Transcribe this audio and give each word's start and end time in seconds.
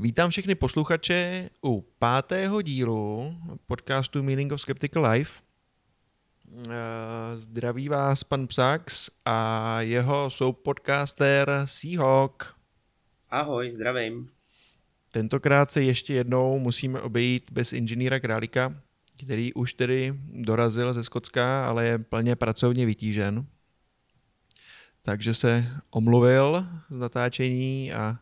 Vítám 0.00 0.30
všechny 0.30 0.54
posluchače 0.54 1.50
u 1.64 1.84
pátého 1.98 2.62
dílu 2.62 3.34
podcastu 3.66 4.22
Meaning 4.22 4.52
of 4.52 4.60
Skeptical 4.60 5.10
Life. 5.10 5.32
Eh, 6.66 7.36
Zdraví 7.36 7.88
vás 7.88 8.24
pan 8.24 8.46
Psax 8.46 9.10
a 9.24 9.80
jeho 9.80 10.30
soupodcaster 10.30 11.62
Seahawk. 11.64 12.56
Ahoj, 13.30 13.70
zdravím. 13.70 14.30
Tentokrát 15.10 15.70
se 15.70 15.82
ještě 15.82 16.14
jednou 16.14 16.58
musíme 16.58 17.00
obejít 17.00 17.50
bez 17.52 17.72
inženýra 17.72 18.20
Králíka, 18.20 18.82
který 19.24 19.54
už 19.54 19.72
tedy 19.72 20.14
dorazil 20.32 20.92
ze 20.92 21.04
Skocka, 21.04 21.66
ale 21.66 21.86
je 21.86 21.98
plně 21.98 22.36
pracovně 22.36 22.86
vytížen. 22.86 23.46
Takže 25.02 25.34
se 25.34 25.66
omluvil 25.90 26.66
z 26.90 26.98
natáčení 26.98 27.92
a 27.92 28.18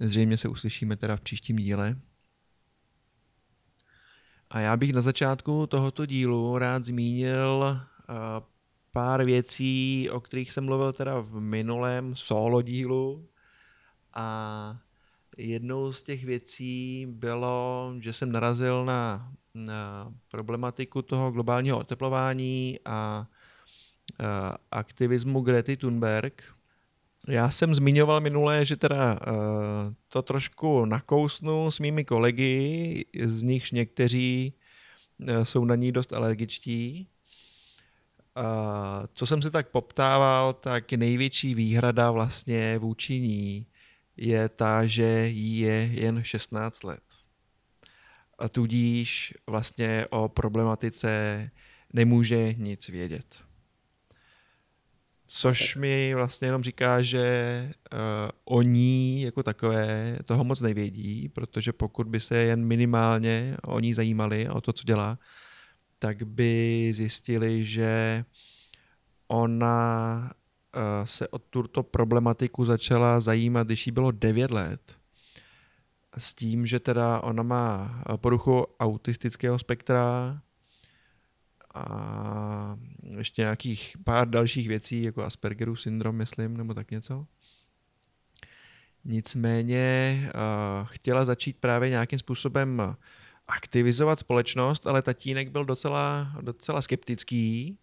Zřejmě 0.00 0.36
se 0.36 0.48
uslyšíme 0.48 0.96
teda 0.96 1.16
v 1.16 1.20
příštím 1.20 1.56
díle. 1.56 1.96
A 4.50 4.60
já 4.60 4.76
bych 4.76 4.92
na 4.92 5.00
začátku 5.00 5.66
tohoto 5.66 6.06
dílu 6.06 6.58
rád 6.58 6.84
zmínil 6.84 7.80
pár 8.92 9.24
věcí, 9.24 10.10
o 10.10 10.20
kterých 10.20 10.52
jsem 10.52 10.64
mluvil 10.64 10.92
teda 10.92 11.20
v 11.20 11.40
minulém 11.40 12.16
solo 12.16 12.62
dílu. 12.62 13.28
A 14.14 14.78
jednou 15.36 15.92
z 15.92 16.02
těch 16.02 16.24
věcí 16.24 17.06
bylo, 17.10 17.94
že 18.00 18.12
jsem 18.12 18.32
narazil 18.32 18.84
na, 18.84 19.32
na 19.54 20.12
problematiku 20.30 21.02
toho 21.02 21.30
globálního 21.30 21.78
oteplování 21.78 22.78
a, 22.84 22.90
a 22.90 23.26
aktivismu 24.70 25.40
Grety 25.40 25.76
Thunberg, 25.76 26.54
já 27.28 27.50
jsem 27.50 27.74
zmiňoval 27.74 28.20
minulé, 28.20 28.66
že 28.66 28.76
teda 28.76 29.12
uh, 29.14 29.92
to 30.08 30.22
trošku 30.22 30.84
nakousnu 30.84 31.70
s 31.70 31.78
mými 31.78 32.04
kolegy, 32.04 33.04
z 33.24 33.42
nichž 33.42 33.70
někteří 33.70 34.54
uh, 35.18 35.44
jsou 35.44 35.64
na 35.64 35.74
ní 35.74 35.92
dost 35.92 36.12
alergičtí. 36.12 37.08
Uh, 38.36 39.06
co 39.14 39.26
jsem 39.26 39.42
si 39.42 39.50
tak 39.50 39.68
poptával, 39.68 40.52
tak 40.52 40.92
největší 40.92 41.54
výhrada 41.54 42.10
vlastně 42.10 42.78
vůči 42.78 43.20
ní 43.20 43.66
je 44.16 44.48
ta, 44.48 44.86
že 44.86 45.28
jí 45.28 45.58
je 45.58 45.90
jen 45.92 46.22
16 46.22 46.84
let. 46.84 47.02
A 48.38 48.48
tudíž 48.48 49.34
vlastně 49.46 50.06
o 50.10 50.28
problematice 50.28 51.50
nemůže 51.92 52.54
nic 52.54 52.88
vědět. 52.88 53.43
Což 55.26 55.76
mi 55.76 56.14
vlastně 56.14 56.48
jenom 56.48 56.62
říká, 56.62 57.02
že 57.02 57.70
uh, 57.92 57.98
oni 58.44 59.22
jako 59.24 59.42
takové 59.42 60.18
toho 60.24 60.44
moc 60.44 60.60
nevědí, 60.60 61.28
protože 61.28 61.72
pokud 61.72 62.06
by 62.06 62.20
se 62.20 62.36
jen 62.36 62.64
minimálně 62.64 63.56
o 63.62 63.80
ní 63.80 63.94
zajímali, 63.94 64.48
o 64.48 64.60
to, 64.60 64.72
co 64.72 64.84
dělá, 64.84 65.18
tak 65.98 66.22
by 66.22 66.92
zjistili, 66.94 67.64
že 67.64 68.24
ona 69.28 70.20
uh, 70.76 71.06
se 71.06 71.28
o 71.28 71.38
tuto 71.38 71.82
problematiku 71.82 72.64
začala 72.64 73.20
zajímat, 73.20 73.66
když 73.66 73.86
jí 73.86 73.92
bylo 73.92 74.10
9 74.10 74.50
let. 74.50 74.96
S 76.18 76.34
tím, 76.34 76.66
že 76.66 76.80
teda 76.80 77.20
ona 77.20 77.42
má 77.42 78.02
poruchu 78.16 78.66
autistického 78.80 79.58
spektra, 79.58 80.40
a 81.74 82.76
ještě 83.18 83.42
nějakých 83.42 83.96
pár 84.04 84.28
dalších 84.28 84.68
věcí, 84.68 85.02
jako 85.02 85.24
Aspergerův 85.24 85.80
syndrom, 85.80 86.16
myslím, 86.16 86.56
nebo 86.56 86.74
tak 86.74 86.90
něco. 86.90 87.26
Nicméně 89.04 90.20
uh, 90.34 90.86
chtěla 90.86 91.24
začít 91.24 91.56
právě 91.60 91.90
nějakým 91.90 92.18
způsobem 92.18 92.96
aktivizovat 93.48 94.18
společnost, 94.18 94.86
ale 94.86 95.02
tatínek 95.02 95.48
byl 95.48 95.64
docela, 95.64 96.32
docela 96.40 96.82
skeptický 96.82 97.78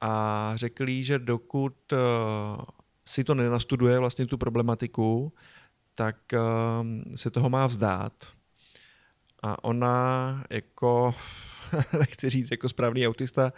a 0.00 0.52
řekl 0.54 0.88
jí, 0.88 1.04
že 1.04 1.18
dokud 1.18 1.92
uh, 1.92 1.98
si 3.06 3.24
to 3.24 3.34
nenastuduje 3.34 3.98
vlastně 3.98 4.26
tu 4.26 4.38
problematiku, 4.38 5.32
tak 5.94 6.16
uh, 6.32 6.86
se 7.14 7.30
toho 7.30 7.50
má 7.50 7.66
vzdát. 7.66 8.12
A 9.42 9.64
ona 9.64 10.44
jako 10.50 11.14
nechci 11.98 12.30
říct 12.30 12.50
jako 12.50 12.68
správný 12.68 13.06
autista, 13.06 13.52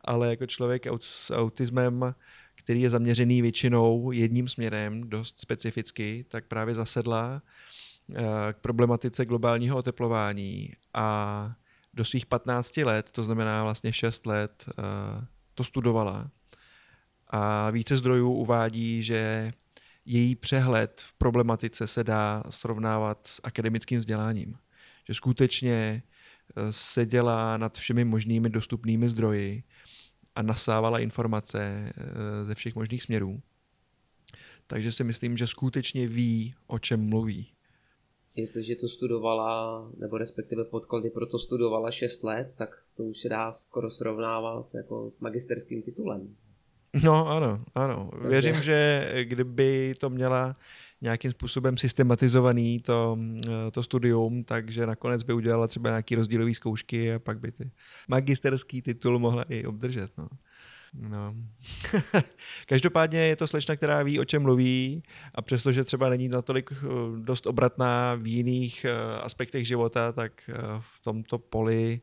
ale 0.00 0.30
jako 0.30 0.46
člověk 0.46 0.86
s 1.00 1.30
autismem, 1.30 2.14
který 2.54 2.80
je 2.80 2.90
zaměřený 2.90 3.42
většinou 3.42 4.10
jedním 4.10 4.48
směrem, 4.48 5.10
dost 5.10 5.40
specificky, 5.40 6.24
tak 6.28 6.44
právě 6.44 6.74
zasedla 6.74 7.42
eh, 8.14 8.22
k 8.52 8.56
problematice 8.58 9.24
globálního 9.24 9.76
oteplování 9.76 10.70
a 10.94 11.52
do 11.94 12.04
svých 12.04 12.26
15 12.26 12.76
let, 12.76 13.10
to 13.12 13.22
znamená 13.22 13.62
vlastně 13.62 13.92
6 13.92 14.26
let, 14.26 14.64
eh, 14.68 15.26
to 15.54 15.64
studovala. 15.64 16.30
A 17.28 17.70
více 17.70 17.96
zdrojů 17.96 18.32
uvádí, 18.32 19.02
že 19.02 19.52
její 20.04 20.36
přehled 20.36 21.02
v 21.06 21.12
problematice 21.12 21.86
se 21.86 22.04
dá 22.04 22.42
srovnávat 22.50 23.26
s 23.26 23.40
akademickým 23.44 24.00
vzděláním. 24.00 24.58
Že 25.08 25.14
skutečně 25.14 26.02
seděla 26.70 27.56
nad 27.56 27.78
všemi 27.78 28.04
možnými 28.04 28.50
dostupnými 28.50 29.08
zdroji 29.08 29.62
a 30.34 30.42
nasávala 30.42 30.98
informace 30.98 31.92
eh, 31.96 32.44
ze 32.44 32.54
všech 32.54 32.74
možných 32.74 33.02
směrů. 33.02 33.40
Takže 34.66 34.92
si 34.92 35.04
myslím, 35.04 35.36
že 35.36 35.46
skutečně 35.46 36.08
ví, 36.08 36.54
o 36.66 36.78
čem 36.78 37.08
mluví. 37.08 37.50
Jestliže 38.36 38.76
to 38.76 38.88
studovala, 38.88 39.90
nebo 39.98 40.18
respektive 40.18 40.64
podklady 40.64 41.10
pro 41.10 41.26
to 41.26 41.38
studovala 41.38 41.90
6 41.90 42.22
let, 42.22 42.54
tak 42.58 42.82
to 42.96 43.04
už 43.04 43.20
se 43.20 43.28
dá 43.28 43.52
skoro 43.52 43.90
srovnávat 43.90 44.74
jako 44.74 45.10
s 45.10 45.20
magisterským 45.20 45.82
titulem. 45.82 46.36
No 47.02 47.28
ano, 47.28 47.64
ano. 47.74 48.10
Věřím, 48.28 48.62
že 48.62 49.08
kdyby 49.22 49.94
to 49.98 50.10
měla 50.10 50.56
nějakým 51.04 51.30
způsobem 51.30 51.78
systematizovaný 51.78 52.80
to, 52.80 53.18
eh, 53.46 53.70
to 53.70 53.82
studium, 53.82 54.44
takže 54.44 54.86
nakonec 54.86 55.22
by 55.22 55.32
udělala 55.32 55.68
třeba 55.68 55.90
nějaký 55.90 56.14
rozdílový 56.14 56.54
zkoušky 56.54 57.14
a 57.14 57.18
pak 57.18 57.40
by 57.40 57.52
ty 57.52 57.70
magisterský 58.08 58.82
titul 58.82 59.18
mohla 59.18 59.44
i 59.48 59.64
obdržet. 59.64 60.10
No. 60.18 60.28
No. 60.94 61.34
Každopádně 62.66 63.18
je 63.20 63.36
to 63.36 63.46
slečna, 63.46 63.76
která 63.76 64.02
ví, 64.02 64.20
o 64.20 64.24
čem 64.24 64.42
mluví 64.42 65.02
a 65.34 65.42
přestože 65.42 65.84
třeba 65.84 66.08
není 66.08 66.28
natolik 66.28 66.72
eh, 66.72 66.86
dost 67.22 67.46
obratná 67.46 68.14
v 68.14 68.26
jiných 68.26 68.84
eh, 68.84 69.20
aspektech 69.20 69.66
života, 69.66 70.12
tak 70.12 70.50
v 70.80 71.00
tomto 71.02 71.38
poli 71.38 72.00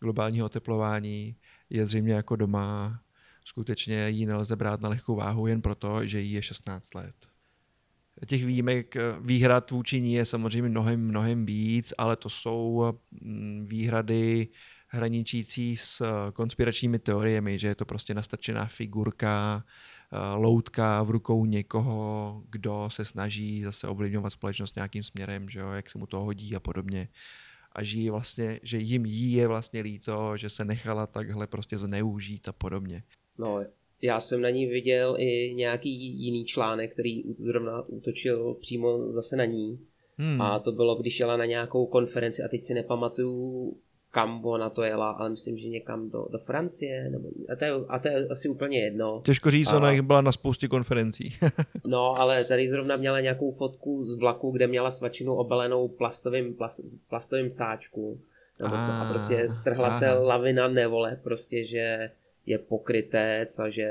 globálního 0.00 0.46
oteplování 0.46 1.36
je 1.70 1.86
zřejmě 1.86 2.12
jako 2.12 2.36
doma. 2.36 3.00
Skutečně 3.44 4.08
ji 4.08 4.26
nelze 4.26 4.56
brát 4.56 4.80
na 4.80 4.88
lehkou 4.88 5.16
váhu 5.16 5.46
jen 5.46 5.62
proto, 5.62 6.06
že 6.06 6.20
jí 6.20 6.32
je 6.32 6.42
16 6.42 6.94
let 6.94 7.31
těch 8.26 8.46
výjimek, 8.46 8.96
eh, 8.96 9.00
výhrad 9.20 9.70
vůči 9.70 10.00
ní 10.00 10.14
je 10.14 10.26
samozřejmě 10.26 10.68
mnohem, 10.68 11.00
mnohem 11.08 11.46
víc, 11.46 11.94
ale 11.98 12.16
to 12.16 12.30
jsou 12.30 12.92
mm, 13.10 13.66
výhrady 13.68 14.48
hraničící 14.88 15.76
s 15.76 16.00
eh, 16.00 16.32
konspiračními 16.32 16.98
teoriemi, 16.98 17.58
že 17.58 17.68
je 17.68 17.74
to 17.74 17.84
prostě 17.84 18.14
nastrčená 18.14 18.66
figurka, 18.66 19.64
eh, 19.64 20.34
loutka 20.36 21.02
v 21.02 21.10
rukou 21.10 21.46
někoho, 21.46 22.42
kdo 22.50 22.88
se 22.92 23.04
snaží 23.04 23.62
zase 23.62 23.88
ovlivňovat 23.88 24.32
společnost 24.32 24.76
nějakým 24.76 25.02
směrem, 25.02 25.48
že 25.48 25.60
jo, 25.60 25.70
jak 25.70 25.90
se 25.90 25.98
mu 25.98 26.06
to 26.06 26.20
hodí 26.20 26.56
a 26.56 26.60
podobně. 26.60 27.08
A 27.72 27.82
že, 27.82 28.10
vlastně, 28.10 28.60
že 28.62 28.78
jim 28.78 29.06
jí 29.06 29.32
je 29.32 29.48
vlastně 29.48 29.80
líto, 29.80 30.36
že 30.36 30.50
se 30.50 30.64
nechala 30.64 31.06
takhle 31.06 31.46
prostě 31.46 31.78
zneužít 31.78 32.48
a 32.48 32.52
podobně. 32.52 33.02
No, 33.38 33.64
já 34.02 34.20
jsem 34.20 34.40
na 34.40 34.50
ní 34.50 34.66
viděl 34.66 35.16
i 35.18 35.54
nějaký 35.54 35.90
jiný 36.24 36.44
článek, 36.44 36.92
který 36.92 37.22
zrovna 37.38 37.88
útočil 37.88 38.56
přímo 38.60 39.12
zase 39.12 39.36
na 39.36 39.44
ní. 39.44 39.78
Hmm. 40.16 40.42
A 40.42 40.58
to 40.58 40.72
bylo, 40.72 40.94
když 40.94 41.20
jela 41.20 41.36
na 41.36 41.44
nějakou 41.44 41.86
konferenci 41.86 42.42
a 42.42 42.48
teď 42.48 42.64
si 42.64 42.74
nepamatuju, 42.74 43.76
kam 44.10 44.44
ona 44.44 44.70
to 44.70 44.82
jela, 44.82 45.10
ale 45.10 45.30
myslím, 45.30 45.58
že 45.58 45.68
někam 45.68 46.10
do, 46.10 46.26
do 46.32 46.38
Francie, 46.38 47.10
nebo, 47.10 47.28
a, 47.52 47.56
to 47.56 47.64
je, 47.64 47.72
a 47.88 47.98
to 47.98 48.08
je 48.08 48.28
asi 48.28 48.48
úplně 48.48 48.80
jedno. 48.80 49.22
Těžko 49.24 49.50
říct, 49.50 49.68
a, 49.68 49.76
ona 49.76 50.02
byla 50.02 50.20
na 50.20 50.32
spoustě 50.32 50.68
konferencí. 50.68 51.34
no, 51.86 52.20
ale 52.20 52.44
tady 52.44 52.68
zrovna 52.68 52.96
měla 52.96 53.20
nějakou 53.20 53.52
fotku 53.52 54.04
z 54.04 54.18
vlaku, 54.18 54.50
kde 54.50 54.66
měla 54.66 54.90
svačinu 54.90 55.34
obalenou 55.34 55.88
plastovým, 55.88 56.54
plas, 56.54 56.80
plastovým 57.08 57.50
sáčku. 57.50 58.20
Nebo 58.62 58.74
a, 58.74 58.86
co, 58.86 58.92
a 58.92 59.10
prostě 59.10 59.50
strhla 59.50 59.88
aha. 59.88 59.98
se 59.98 60.12
lavina 60.12 60.68
nevole, 60.68 61.20
prostě, 61.22 61.64
že 61.64 62.10
je 62.46 62.58
pokrytec 62.58 63.58
a 63.58 63.70
že 63.70 63.90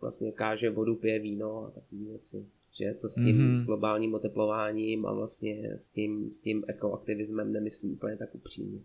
vlastně 0.00 0.32
káže 0.32 0.70
vodu, 0.70 0.94
pije 0.94 1.18
víno 1.18 1.66
a 1.66 1.70
takové 1.70 2.04
věci. 2.04 2.46
Že 2.78 2.94
to 2.94 3.08
s 3.08 3.14
tím 3.14 3.36
mm-hmm. 3.38 3.64
globálním 3.64 4.14
oteplováním 4.14 5.06
a 5.06 5.12
vlastně 5.12 5.70
s 5.74 5.90
tím, 5.90 6.32
s 6.32 6.40
tím 6.40 6.64
ekoaktivismem 6.68 7.52
nemyslí 7.52 7.90
úplně 7.90 8.16
tak 8.16 8.34
upřímně. 8.34 8.78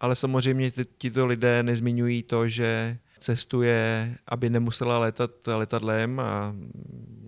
Ale 0.00 0.14
samozřejmě 0.14 0.72
tito 0.98 1.26
lidé 1.26 1.62
nezmiňují 1.62 2.22
to, 2.22 2.48
že 2.48 2.98
cestuje, 3.18 4.14
aby 4.26 4.50
nemusela 4.50 4.98
letat 4.98 5.30
letadlem 5.46 6.20
a 6.20 6.56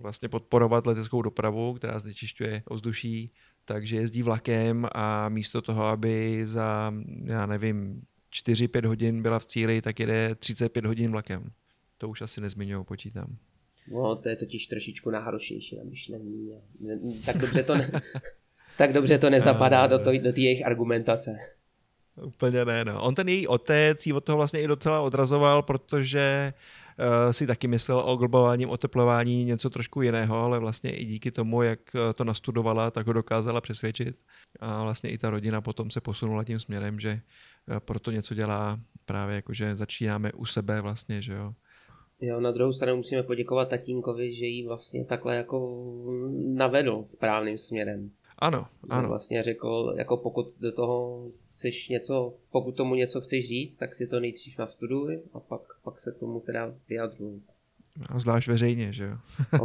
vlastně 0.01 0.29
podporovat 0.29 0.85
leteckou 0.85 1.21
dopravu, 1.21 1.73
která 1.73 1.99
znečišťuje 1.99 2.63
ovzduší, 2.65 3.31
takže 3.65 3.95
jezdí 3.95 4.23
vlakem 4.23 4.87
a 4.91 5.29
místo 5.29 5.61
toho, 5.61 5.83
aby 5.83 6.41
za, 6.47 6.93
já 7.23 7.45
nevím, 7.45 8.01
4-5 8.43 8.87
hodin 8.87 9.21
byla 9.21 9.39
v 9.39 9.45
cíli, 9.45 9.81
tak 9.81 9.99
jede 9.99 10.35
35 10.35 10.85
hodin 10.85 11.11
vlakem. 11.11 11.51
To 11.97 12.09
už 12.09 12.21
asi 12.21 12.41
nezmiňují, 12.41 12.85
počítám. 12.85 13.37
No, 13.91 14.15
to 14.15 14.29
je 14.29 14.35
totiž 14.35 14.67
trošičku 14.67 15.09
náročnější 15.09 15.77
na 15.77 15.83
myšlení. 15.83 16.51
Tak 17.25 17.37
dobře 17.37 17.63
to, 17.63 17.75
ne, 17.75 17.91
tak 18.77 18.93
dobře 18.93 19.17
to 19.17 19.29
nezapadá 19.29 19.87
do, 19.87 19.99
to, 19.99 20.11
do 20.17 20.33
té 20.33 20.41
jejich 20.41 20.65
argumentace. 20.65 21.37
Úplně 22.23 22.65
ne, 22.65 22.85
no. 22.85 23.01
On 23.01 23.15
ten 23.15 23.29
její 23.29 23.47
otec 23.47 24.07
ji 24.07 24.13
od 24.13 24.23
toho 24.23 24.37
vlastně 24.37 24.61
i 24.61 24.67
docela 24.67 25.01
odrazoval, 25.01 25.61
protože 25.61 26.53
uh, 26.99 27.31
si 27.31 27.47
taky 27.47 27.67
myslel 27.67 27.99
o 27.99 28.15
globálním 28.15 28.69
oteplování 28.69 29.45
něco 29.45 29.69
trošku 29.69 30.01
jiného, 30.01 30.41
ale 30.41 30.59
vlastně 30.59 30.95
i 30.95 31.05
díky 31.05 31.31
tomu, 31.31 31.61
jak 31.61 31.79
eh, 31.95 32.13
to 32.13 32.23
nastudovala, 32.23 32.91
tak 32.91 33.07
ho 33.07 33.13
dokázala 33.13 33.61
přesvědčit. 33.61 34.15
A 34.59 34.83
vlastně 34.83 35.09
i 35.09 35.17
ta 35.17 35.29
rodina 35.29 35.61
potom 35.61 35.91
se 35.91 36.01
posunula 36.01 36.43
tím 36.43 36.59
směrem, 36.59 36.99
že 36.99 37.21
proto 37.79 38.11
něco 38.11 38.35
dělá 38.35 38.79
právě 39.05 39.35
jako, 39.35 39.53
že 39.53 39.75
začínáme 39.75 40.31
u 40.31 40.45
sebe 40.45 40.81
vlastně, 40.81 41.21
že 41.21 41.33
jo. 41.33 41.53
Jo, 42.21 42.39
na 42.39 42.51
druhou 42.51 42.73
stranu 42.73 42.97
musíme 42.97 43.23
poděkovat 43.23 43.69
tatínkovi, 43.69 44.35
že 44.35 44.45
jí 44.45 44.67
vlastně 44.67 45.05
takhle 45.05 45.35
jako 45.35 45.85
navedl 46.53 47.03
správným 47.05 47.57
směrem. 47.57 48.11
Ano, 48.39 48.67
ano. 48.89 49.07
Vlastně 49.07 49.43
řekl, 49.43 49.93
jako 49.97 50.17
pokud 50.17 50.47
do 50.59 50.71
toho 50.71 51.27
chceš 51.53 51.89
něco, 51.89 52.33
pokud 52.51 52.71
tomu 52.71 52.95
něco 52.95 53.21
chceš 53.21 53.47
říct, 53.47 53.77
tak 53.77 53.95
si 53.95 54.07
to 54.07 54.19
nejdřív 54.19 54.57
nastuduj 54.57 55.19
a 55.33 55.39
pak, 55.39 55.61
pak 55.83 56.01
se 56.01 56.11
tomu 56.11 56.39
teda 56.39 56.73
vyjadruj. 56.89 57.41
A 58.09 58.19
zvlášť 58.19 58.47
veřejně, 58.47 58.93
že 58.93 59.05
jo? 59.05 59.17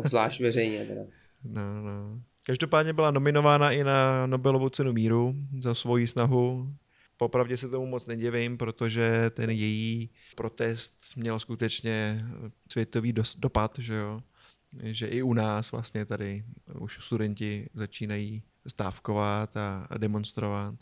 Zvlášť 0.05 0.41
veřejně 0.41 0.87
teda. 0.87 1.03
No, 1.45 1.83
no. 1.83 2.21
Každopádně 2.47 2.93
byla 2.93 3.11
nominována 3.11 3.71
i 3.71 3.85
na 3.85 4.27
Nobelovu 4.27 4.69
cenu 4.69 4.93
míru 4.93 5.35
za 5.61 5.75
svoji 5.75 6.07
snahu. 6.07 6.69
Popravdě 7.21 7.57
se 7.57 7.69
tomu 7.69 7.87
moc 7.87 8.07
nedivím, 8.07 8.59
protože 8.59 9.31
ten 9.31 9.51
její 9.51 10.11
protest 10.37 11.17
měl 11.17 11.41
skutečně 11.41 12.25
světový 12.71 13.15
dopad, 13.39 13.79
že 13.79 13.95
jo? 13.95 14.23
Že 14.83 15.07
i 15.07 15.23
u 15.23 15.33
nás 15.33 15.73
vlastně 15.73 16.05
tady 16.05 16.45
už 16.79 16.99
studenti 17.01 17.69
začínají 17.75 18.43
stávkovat 18.67 19.57
a 19.57 19.99
demonstrovat. 19.99 20.75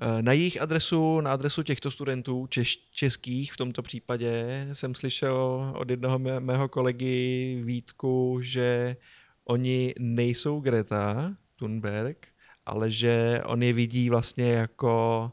Eh, 0.00 0.22
na 0.22 0.32
jejich 0.32 0.60
adresu, 0.60 1.20
na 1.20 1.32
adresu 1.32 1.62
těchto 1.62 1.90
studentů, 1.90 2.46
češ, 2.46 2.76
českých 2.90 3.52
v 3.52 3.56
tomto 3.56 3.82
případě, 3.82 4.66
jsem 4.72 4.94
slyšel 4.94 5.72
od 5.76 5.90
jednoho 5.90 6.18
mé, 6.18 6.40
mého 6.40 6.68
kolegy 6.68 7.62
Vítku, 7.64 8.38
že 8.42 8.96
oni 9.44 9.94
nejsou 9.98 10.60
Greta 10.60 11.36
Thunberg, 11.56 12.28
ale 12.66 12.90
že 12.90 13.42
on 13.44 13.62
je 13.62 13.72
vidí 13.72 14.10
vlastně 14.10 14.52
jako 14.52 15.32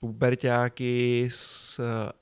pubertáky 0.00 1.28
s 1.30 1.80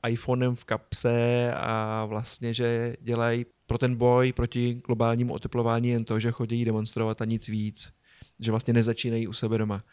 iPhonem 0.08 0.54
v 0.54 0.64
kapse 0.64 1.52
a 1.56 2.04
vlastně, 2.04 2.54
že 2.54 2.96
dělají 3.00 3.46
pro 3.66 3.78
ten 3.78 3.96
boj 3.96 4.32
proti 4.32 4.74
globálnímu 4.86 5.34
oteplování 5.34 5.88
jen 5.88 6.04
to, 6.04 6.20
že 6.20 6.30
chodí 6.30 6.64
demonstrovat 6.64 7.22
a 7.22 7.24
nic 7.24 7.48
víc. 7.48 7.92
Že 8.40 8.50
vlastně 8.50 8.74
nezačínají 8.74 9.28
u 9.28 9.32
sebe 9.32 9.58
doma. 9.58 9.84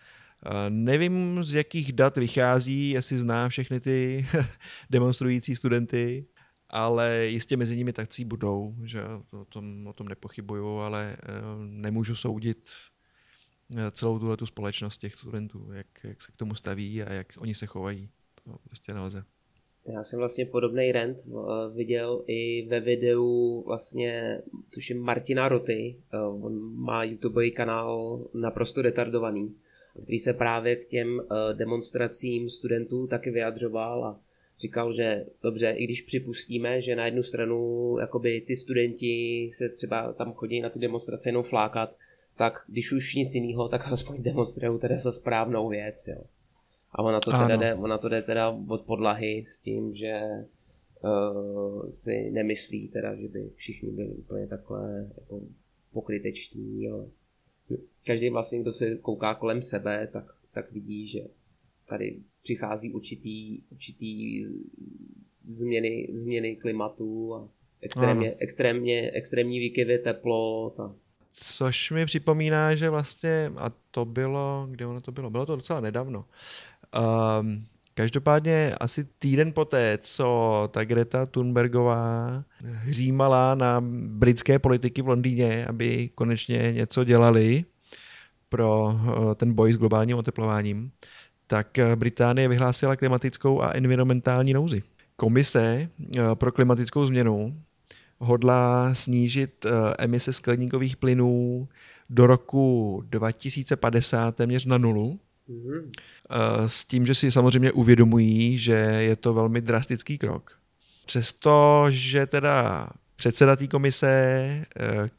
Nevím, 0.70 1.44
z 1.44 1.54
jakých 1.54 1.94
dat 1.94 2.18
vychází, 2.18 2.90
jestli 2.90 3.18
zná 3.18 3.50
všechny 3.50 3.80
ty 3.80 4.26
demonstrující 4.90 5.56
studenty, 5.56 6.26
ale 6.70 7.26
jistě 7.26 7.58
mezi 7.58 7.78
nimi 7.78 7.94
takcí 7.94 8.26
budou, 8.26 8.76
že 8.84 9.04
o 9.32 9.46
tom, 9.46 9.88
o 9.88 9.94
tom 9.94 10.08
nepochybuju, 10.08 10.78
ale 10.78 11.18
eh, 11.20 11.32
nemůžu 11.60 12.16
soudit 12.16 12.70
eh, 12.70 12.93
celou 13.92 14.20
tuhle 14.20 14.38
tu 14.38 14.46
společnost 14.46 14.98
těch 14.98 15.16
studentů, 15.16 15.70
jak, 15.74 15.88
jak 16.04 16.22
se 16.22 16.32
k 16.32 16.36
tomu 16.36 16.56
staví 16.56 17.04
a 17.04 17.14
jak 17.14 17.28
oni 17.38 17.56
se 17.56 17.66
chovají. 17.66 18.10
To 18.44 18.58
prostě 18.66 18.94
nelze. 18.94 19.24
Já 19.86 20.04
jsem 20.04 20.20
vlastně 20.20 20.46
podobný 20.46 20.92
rent 20.92 21.18
eh, 21.28 21.32
viděl 21.74 22.24
i 22.28 22.68
ve 22.68 22.80
videu 22.80 23.64
vlastně, 23.68 24.42
tuším 24.74 25.02
Martina 25.02 25.50
Roty, 25.50 25.96
on 26.42 26.76
má 26.76 27.04
YouTubeový 27.04 27.52
kanál 27.52 28.20
naprosto 28.34 28.82
retardovaný 28.82 29.56
který 30.02 30.20
se 30.20 30.34
právě 30.34 30.76
k 30.76 30.88
těm 30.88 31.22
eh, 31.22 31.54
demonstracím 31.54 32.50
studentů 32.50 33.08
taky 33.08 33.32
vyjadřoval 33.32 34.06
a 34.06 34.20
říkal, 34.60 34.94
že 34.94 35.26
dobře, 35.44 35.70
i 35.70 35.84
když 35.84 36.02
připustíme, 36.02 36.82
že 36.82 36.96
na 36.96 37.06
jednu 37.06 37.24
stranu 37.24 37.98
jakoby 38.00 38.42
ty 38.42 38.56
studenti 38.56 39.50
se 39.54 39.70
třeba 39.70 40.14
tam 40.14 40.34
chodí 40.34 40.62
na 40.62 40.70
ty 40.70 40.80
demonstrace 40.80 41.30
jenom 41.30 41.44
flákat, 41.44 41.96
tak 42.36 42.64
když 42.68 42.92
už 42.92 43.16
nic 43.16 43.34
jiného, 43.36 43.70
tak 43.70 43.88
alespoň 43.88 44.24
demonstrují 44.24 44.80
teda 44.80 44.98
za 44.98 45.12
správnou 45.12 45.70
věc, 45.70 46.08
jo. 46.08 46.24
A 46.92 47.04
ona 47.04 47.20
to, 47.20 47.32
teda 47.32 47.56
jde, 47.56 47.76
ona 47.76 47.98
to 47.98 48.10
jde 48.10 48.22
teda 48.22 48.50
od 48.68 48.82
podlahy 48.82 49.44
s 49.48 49.60
tím, 49.60 49.96
že 49.96 50.22
uh, 51.04 51.92
si 51.92 52.32
nemyslí 52.32 52.88
teda, 52.88 53.16
že 53.16 53.28
by 53.28 53.50
všichni 53.56 53.92
byli 53.92 54.10
úplně 54.10 54.48
takhle 54.48 55.12
jako 55.18 55.42
pokrytečtí, 55.94 56.90
ale 56.90 57.06
každý 58.06 58.30
vlastně, 58.30 58.60
kdo 58.60 58.74
se 58.74 58.96
kouká 58.96 59.36
kolem 59.36 59.62
sebe, 59.62 60.08
tak, 60.14 60.26
tak 60.54 60.72
vidí, 60.72 61.08
že 61.08 61.20
tady 61.90 62.20
přichází 62.44 62.94
určitý, 62.94 63.62
určitý 63.72 64.46
změny, 65.48 66.10
změny 66.14 66.56
klimatu 66.56 67.36
a 67.36 67.50
extrémně, 67.82 68.36
extrémně, 68.38 69.12
extrémní 69.12 69.60
výkyvy 69.60 69.98
teplot. 69.98 70.80
A... 70.80 70.96
Což 71.36 71.92
mi 71.92 72.06
připomíná, 72.06 72.76
že 72.76 72.90
vlastně, 72.90 73.52
a 73.58 73.72
to 73.92 74.06
bylo, 74.06 74.68
kde 74.72 74.86
ono 74.86 75.02
to 75.02 75.12
bylo? 75.12 75.30
Bylo 75.30 75.46
to 75.46 75.56
docela 75.56 75.80
nedávno. 75.80 76.26
Um, 77.40 77.66
Každopádně 77.96 78.76
asi 78.80 79.04
týden 79.20 79.54
poté, 79.54 79.98
co 80.02 80.70
ta 80.74 80.84
Greta 80.84 81.26
Thunbergová 81.26 82.44
hřímala 82.64 83.56
na 83.56 83.82
britské 84.08 84.60
politiky 84.60 85.02
v 85.02 85.08
Londýně, 85.08 85.66
aby 85.66 86.10
konečně 86.16 86.72
něco 86.72 87.04
dělali, 87.04 87.66
pro 88.54 88.94
eh, 88.94 89.36
ten 89.36 89.54
boj 89.54 89.74
s 89.74 89.78
globálním 89.78 90.18
oteplováním, 90.18 90.92
tak 91.48 91.80
eh, 91.80 91.96
Británie 91.96 92.48
vyhlásila 92.48 92.96
klimatickou 92.96 93.62
a 93.62 93.72
environmentální 93.72 94.54
nouzi. 94.54 94.84
Komise 95.16 95.90
eh, 96.18 96.22
pro 96.34 96.52
klimatickou 96.52 97.06
změnu 97.06 97.58
hodlá 98.24 98.96
snížit 98.96 99.66
emise 100.00 100.34
skleníkových 100.34 100.98
plynů 100.98 101.68
do 102.10 102.28
roku 102.28 103.04
2050 103.10 104.36
téměř 104.36 104.66
na 104.66 104.78
nulu. 104.78 105.20
Mm-hmm. 105.50 105.92
S 106.68 106.86
tím, 106.86 107.06
že 107.06 107.16
si 107.16 107.32
samozřejmě 107.32 107.72
uvědomují, 107.72 108.58
že 108.58 108.74
je 109.00 109.16
to 109.16 109.34
velmi 109.34 109.62
drastický 109.62 110.18
krok. 110.18 110.60
Přesto, 111.06 111.86
teda 112.28 112.90
předseda 113.16 113.56
té 113.56 113.68
komise 113.68 114.66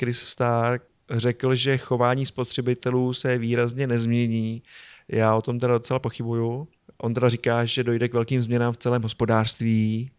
Chris 0.00 0.18
Stark 0.18 0.82
řekl, 1.10 1.54
že 1.54 1.78
chování 1.78 2.26
spotřebitelů 2.26 3.14
se 3.14 3.38
výrazně 3.38 3.86
nezmění. 3.86 4.62
Já 5.08 5.34
o 5.34 5.42
tom 5.42 5.58
teda 5.58 5.72
docela 5.72 5.98
pochybuju. 5.98 6.68
On 6.98 7.14
teda 7.14 7.28
říká, 7.28 7.64
že 7.64 7.84
dojde 7.84 8.08
k 8.08 8.14
velkým 8.14 8.42
změnám 8.42 8.72
v 8.72 8.76
celém 8.76 9.02
hospodářství, 9.02 10.10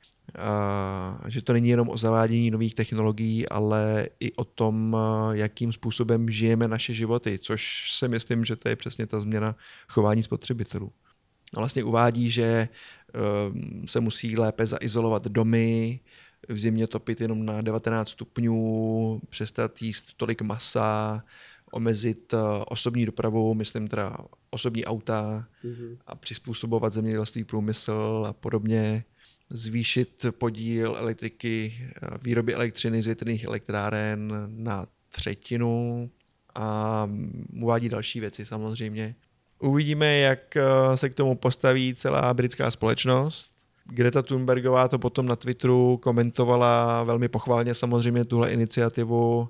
že 1.27 1.41
to 1.41 1.53
není 1.53 1.69
jenom 1.69 1.89
o 1.89 1.97
zavádění 1.97 2.51
nových 2.51 2.75
technologií, 2.75 3.49
ale 3.49 4.07
i 4.19 4.33
o 4.33 4.43
tom, 4.43 4.97
jakým 5.31 5.73
způsobem 5.73 6.29
žijeme 6.29 6.67
naše 6.67 6.93
životy, 6.93 7.39
což 7.39 7.91
si 7.91 8.07
myslím, 8.07 8.45
že 8.45 8.55
to 8.55 8.69
je 8.69 8.75
přesně 8.75 9.07
ta 9.07 9.19
změna 9.19 9.55
chování 9.87 10.23
spotřebitelů. 10.23 10.91
A 11.53 11.59
vlastně 11.59 11.83
uvádí, 11.83 12.29
že 12.29 12.69
ehm, 13.13 13.87
se 13.87 13.99
musí 13.99 14.37
lépe 14.37 14.65
zaizolovat 14.65 15.27
domy, 15.27 15.99
v 16.49 16.59
zimě 16.59 16.87
topit 16.87 17.21
jenom 17.21 17.45
na 17.45 17.61
19 17.61 18.09
stupňů, 18.09 19.21
přestat 19.29 19.81
jíst 19.81 20.05
tolik 20.17 20.41
masa, 20.41 21.23
omezit 21.71 22.33
eh, 22.33 22.37
osobní 22.67 23.05
dopravu, 23.05 23.53
myslím 23.53 23.87
teda 23.87 24.17
osobní 24.49 24.85
auta 24.85 25.47
mm-hmm. 25.63 25.97
a 26.07 26.15
přizpůsobovat 26.15 26.93
zemědělství 26.93 27.43
průmysl 27.43 28.25
a 28.27 28.33
podobně, 28.33 29.03
zvýšit 29.49 30.25
podíl 30.31 30.95
elektriky, 30.97 31.73
výroby 32.21 32.53
elektřiny 32.53 33.01
z 33.01 33.05
větrných 33.05 33.43
elektráren 33.43 34.47
na 34.47 34.85
třetinu 35.11 36.09
a 36.55 37.09
uvádí 37.61 37.89
další 37.89 38.19
věci 38.19 38.45
samozřejmě. 38.45 39.15
Uvidíme, 39.59 40.17
jak 40.17 40.57
eh, 40.57 40.63
se 40.97 41.09
k 41.09 41.15
tomu 41.15 41.35
postaví 41.35 41.95
celá 41.95 42.33
britská 42.33 42.71
společnost. 42.71 43.53
Greta 43.85 44.21
Thunbergová 44.21 44.87
to 44.87 44.99
potom 44.99 45.25
na 45.25 45.35
Twitteru 45.35 45.97
komentovala 45.97 47.03
velmi 47.03 47.27
pochválně 47.27 47.75
samozřejmě 47.75 48.25
tuhle 48.25 48.51
iniciativu 48.51 49.49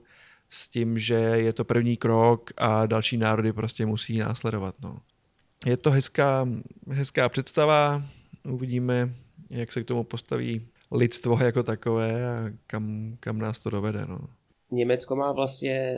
s 0.49 0.67
tím, 0.67 0.99
že 0.99 1.15
je 1.15 1.53
to 1.53 1.65
první 1.65 1.97
krok 1.97 2.51
a 2.57 2.85
další 2.85 3.17
národy 3.17 3.53
prostě 3.53 3.85
musí 3.85 4.17
následovat. 4.17 4.75
No. 4.81 4.99
Je 5.65 5.77
to 5.77 5.91
hezká, 5.91 6.47
hezká 6.91 7.29
představa, 7.29 8.03
uvidíme, 8.43 9.13
jak 9.49 9.73
se 9.73 9.83
k 9.83 9.87
tomu 9.87 10.03
postaví 10.03 10.67
lidstvo 10.91 11.37
jako 11.43 11.63
takové 11.63 12.25
a 12.25 12.51
kam, 12.67 13.17
kam 13.19 13.39
nás 13.39 13.59
to 13.59 13.69
dovede. 13.69 14.05
No. 14.09 14.19
Německo 14.71 15.15
má 15.15 15.31
vlastně 15.31 15.97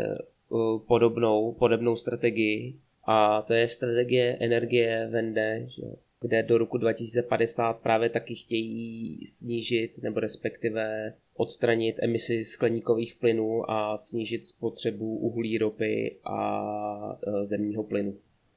uh, 0.49 0.79
podobnou, 0.79 1.53
podobnou 1.53 1.95
strategii 1.95 2.75
A 3.03 3.41
to 3.41 3.53
je 3.53 3.69
strategie 3.69 4.37
energie 4.39 5.07
Vende, 5.11 5.65
že 5.67 5.83
kde 6.21 6.43
do 6.43 6.57
roku 6.57 6.77
2050 6.77 7.73
právě 7.73 8.09
taky 8.09 8.35
chtějí 8.35 9.25
snížit 9.25 10.03
nebo 10.03 10.19
respektive 10.19 11.13
odstranit 11.35 11.95
emisi 11.99 12.45
skleníkových 12.45 13.15
plynů 13.15 13.71
a 13.71 13.97
snížit 13.97 14.45
spotřebu 14.45 15.17
uhlí, 15.17 15.57
ropy 15.57 16.17
a 16.23 17.19
e, 17.27 17.45
zemního 17.45 17.83
plynu. 17.83 18.15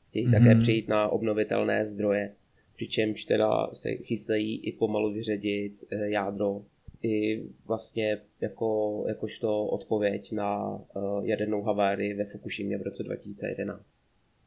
Chtějí 0.09 0.27
mm-hmm. 0.27 0.33
také 0.33 0.61
přijít 0.61 0.89
na 0.89 1.09
obnovitelné 1.09 1.87
zdroje, 1.87 2.33
přičemž 2.81 3.25
teda 3.25 3.69
se 3.73 3.91
chystají 3.95 4.61
i 4.65 4.73
pomalu 4.73 5.13
vyředit 5.13 5.85
e, 5.91 6.11
jádro 6.11 6.63
i 7.03 7.43
vlastně 7.67 8.19
jako, 8.41 9.05
jakožto 9.09 9.65
odpověď 9.65 10.33
na 10.33 10.67
uh, 10.67 11.25
jadernou 11.25 11.63
havárii 11.63 12.15
ve 12.15 12.25
Fukushimě 12.25 12.79
v 12.79 12.83
roce 12.83 13.03
2011. 13.03 13.83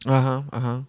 Aha, 0.05 0.49
aha. 0.51 0.85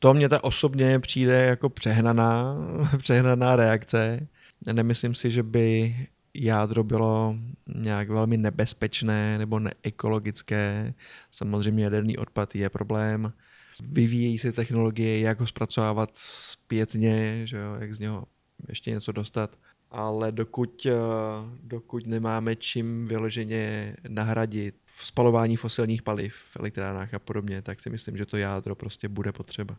To 0.00 0.14
mě 0.14 0.28
ta 0.28 0.44
osobně 0.44 1.00
přijde 1.00 1.44
jako 1.44 1.68
přehnaná, 1.68 2.56
přehnaná 2.98 3.56
reakce. 3.56 4.28
Nemyslím 4.72 5.14
si, 5.14 5.30
že 5.30 5.42
by 5.42 5.96
jádro 6.34 6.84
bylo 6.84 7.36
nějak 7.74 8.08
velmi 8.08 8.36
nebezpečné 8.36 9.38
nebo 9.38 9.58
neekologické. 9.58 10.94
Samozřejmě 11.30 11.84
jaderný 11.84 12.18
odpad 12.18 12.54
je 12.54 12.70
problém. 12.70 13.32
Vyvíjejí 13.80 14.38
se 14.38 14.52
technologie, 14.52 15.20
jak 15.20 15.40
ho 15.40 15.46
zpracovávat 15.46 16.10
zpětně, 16.14 17.46
že 17.46 17.56
jo, 17.56 17.74
jak 17.80 17.94
z 17.94 18.00
něho 18.00 18.24
ještě 18.68 18.90
něco 18.90 19.12
dostat 19.12 19.58
ale 19.90 20.32
dokud, 20.32 20.86
eh, 20.86 20.92
dokud 21.62 22.06
nemáme 22.06 22.56
čím 22.56 23.08
vyloženě 23.08 23.96
nahradit 24.08 24.74
spalování 25.02 25.56
fosilních 25.56 26.02
paliv 26.02 26.34
v 26.34 26.56
elektrárnách 26.56 27.14
a 27.14 27.18
podobně, 27.18 27.62
tak 27.62 27.80
si 27.80 27.90
myslím, 27.90 28.16
že 28.16 28.26
to 28.26 28.36
jádro 28.36 28.74
prostě 28.74 29.08
bude 29.08 29.32
potřeba. 29.32 29.76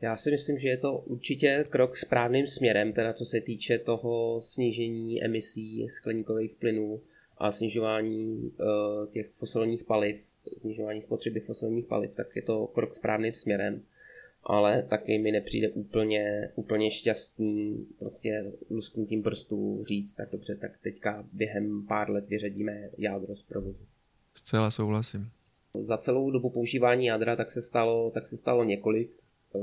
Já 0.00 0.16
si 0.16 0.30
myslím, 0.30 0.58
že 0.58 0.68
je 0.68 0.76
to 0.76 0.98
určitě 0.98 1.64
krok 1.70 1.96
správným 1.96 2.46
směrem, 2.46 2.92
teda 2.92 3.12
co 3.12 3.24
se 3.24 3.40
týče 3.40 3.78
toho 3.78 4.40
snížení 4.40 5.24
emisí 5.24 5.88
skleníkových 5.88 6.54
plynů 6.54 7.00
a 7.38 7.50
snižování 7.50 8.52
uh, 8.58 9.12
těch 9.12 9.30
fosilních 9.30 9.84
paliv, 9.84 10.16
snižování 10.56 11.02
spotřeby 11.02 11.40
fosilních 11.40 11.86
paliv, 11.86 12.10
tak 12.14 12.36
je 12.36 12.42
to 12.42 12.66
krok 12.66 12.94
správným 12.94 13.34
směrem 13.34 13.82
ale 14.46 14.82
taky 14.82 15.18
mi 15.18 15.32
nepřijde 15.32 15.70
úplně, 15.70 16.50
úplně 16.54 16.90
šťastný 16.90 17.86
prostě 17.98 18.52
lusknutím 18.70 19.22
prstů 19.22 19.84
říct, 19.88 20.14
tak 20.14 20.30
dobře, 20.30 20.56
tak 20.56 20.70
teďka 20.82 21.24
během 21.32 21.86
pár 21.86 22.10
let 22.10 22.28
vyřadíme 22.28 22.90
jádro 22.98 23.36
z 23.36 23.42
provozu. 23.42 23.86
Zcela 24.34 24.70
souhlasím. 24.70 25.30
Za 25.74 25.96
celou 25.96 26.30
dobu 26.30 26.50
používání 26.50 27.06
jádra 27.06 27.36
tak 27.36 27.50
se 27.50 27.62
stalo, 27.62 28.10
tak 28.10 28.26
se 28.26 28.36
stalo 28.36 28.64
několik 28.64 29.10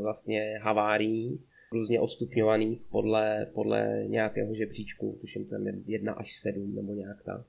vlastně 0.01 0.59
havárií, 0.61 1.39
různě 1.71 1.99
odstupňovaných 1.99 2.81
podle, 2.89 3.47
podle 3.53 4.03
nějakého 4.07 4.55
žebříčku, 4.55 5.17
tuším 5.21 5.45
tam 5.45 5.67
je 5.67 5.73
1 5.85 6.13
až 6.13 6.35
7 6.35 6.75
nebo 6.75 6.93
nějak 6.93 7.23
tak. 7.23 7.41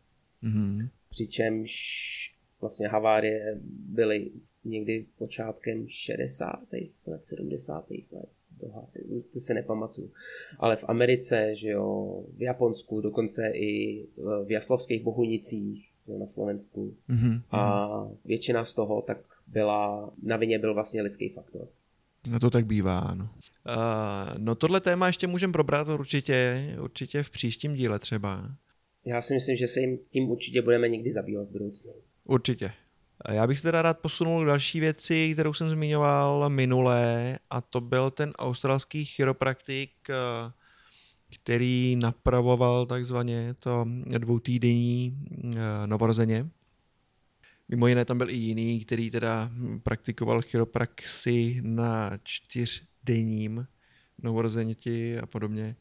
Mm-hmm. 0.42 0.88
Přičemž 1.10 2.33
vlastně 2.64 2.88
havárie 2.88 3.60
byly 3.88 4.30
někdy 4.64 5.06
počátkem 5.18 5.86
60. 5.88 6.62
let, 7.06 7.24
70. 7.24 7.90
let. 7.90 8.28
To 9.32 9.40
se 9.40 9.54
nepamatuju. 9.54 10.10
Ale 10.58 10.76
v 10.76 10.84
Americe, 10.88 11.56
že 11.56 11.68
jo, 11.68 12.22
v 12.36 12.42
Japonsku, 12.42 13.00
dokonce 13.00 13.50
i 13.54 14.04
v 14.44 14.50
Jaslovských 14.50 15.02
Bohunicích, 15.02 15.90
jo, 16.08 16.18
na 16.18 16.26
Slovensku. 16.26 16.96
Mm-hmm. 17.10 17.42
A 17.50 17.88
většina 18.24 18.64
z 18.64 18.74
toho 18.74 19.02
tak 19.02 19.18
byla, 19.46 20.10
na 20.22 20.36
vině 20.36 20.58
byl 20.58 20.74
vlastně 20.74 21.02
lidský 21.02 21.28
faktor. 21.28 21.68
No 22.26 22.40
to 22.40 22.50
tak 22.50 22.66
bývá, 22.66 22.98
ano. 22.98 23.28
Uh, 23.68 24.38
no 24.38 24.54
tohle 24.54 24.80
téma 24.80 25.06
ještě 25.06 25.26
můžeme 25.26 25.52
probrat 25.52 25.88
určitě, 25.88 26.68
určitě 26.80 27.22
v 27.22 27.30
příštím 27.30 27.74
díle 27.74 27.98
třeba. 27.98 28.50
Já 29.04 29.22
si 29.22 29.34
myslím, 29.34 29.56
že 29.56 29.66
se 29.66 29.80
jim 29.80 29.98
tím 30.10 30.30
určitě 30.30 30.62
budeme 30.62 30.88
někdy 30.88 31.12
zabývat 31.12 31.48
v 31.48 31.52
budoucnu. 31.52 31.92
Určitě, 32.24 32.72
já 33.30 33.46
bych 33.46 33.58
se 33.58 33.62
teda 33.62 33.82
rád 33.82 33.98
posunul 33.98 34.42
k 34.42 34.46
další 34.46 34.80
věci, 34.80 35.30
kterou 35.32 35.52
jsem 35.52 35.68
zmiňoval 35.68 36.50
minulé, 36.50 37.38
a 37.50 37.60
to 37.60 37.80
byl 37.80 38.10
ten 38.10 38.32
australský 38.38 39.04
chiropraktik, 39.04 39.90
eh, 40.10 40.52
který 41.34 41.96
napravoval 41.96 42.86
takzvaně 42.86 43.54
to 43.58 43.86
dvoutýdenní 44.18 45.18
eh, 45.44 45.86
novorozeně. 45.86 46.48
Mimo 47.68 47.86
jiné 47.86 48.04
tam 48.04 48.18
byl 48.18 48.30
i 48.30 48.36
jiný, 48.36 48.84
který 48.84 49.10
teda 49.10 49.50
praktikoval 49.82 50.42
chiropraxi 50.42 51.60
na 51.64 52.10
čtyřdenním 52.22 53.66
novorozeněti 54.22 55.18
a 55.18 55.26
podobně. 55.26 55.76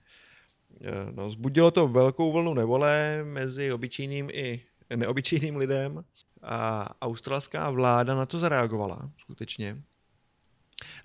Eh, 0.81 1.11
no, 1.11 1.29
zbudilo 1.29 1.71
to 1.71 1.87
velkou 1.87 2.31
vlnu 2.31 2.53
nevole 2.53 3.23
mezi 3.23 3.71
obyčejným 3.71 4.29
i 4.33 4.61
neobyčejným 4.95 5.57
lidem. 5.57 6.03
A 6.43 6.89
australská 7.01 7.69
vláda 7.69 8.15
na 8.15 8.25
to 8.25 8.39
zareagovala 8.39 9.09
skutečně 9.17 9.77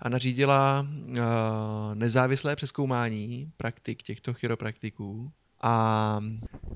a 0.01 0.09
nařídila 0.09 0.87
uh, 0.89 1.15
nezávislé 1.93 2.55
přeskoumání 2.55 3.51
praktik 3.57 4.03
těchto 4.03 4.33
chiropraktiků. 4.33 5.31
A 5.61 6.19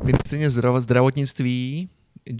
ministrině 0.04 0.50
zdravotnictví 0.80 1.90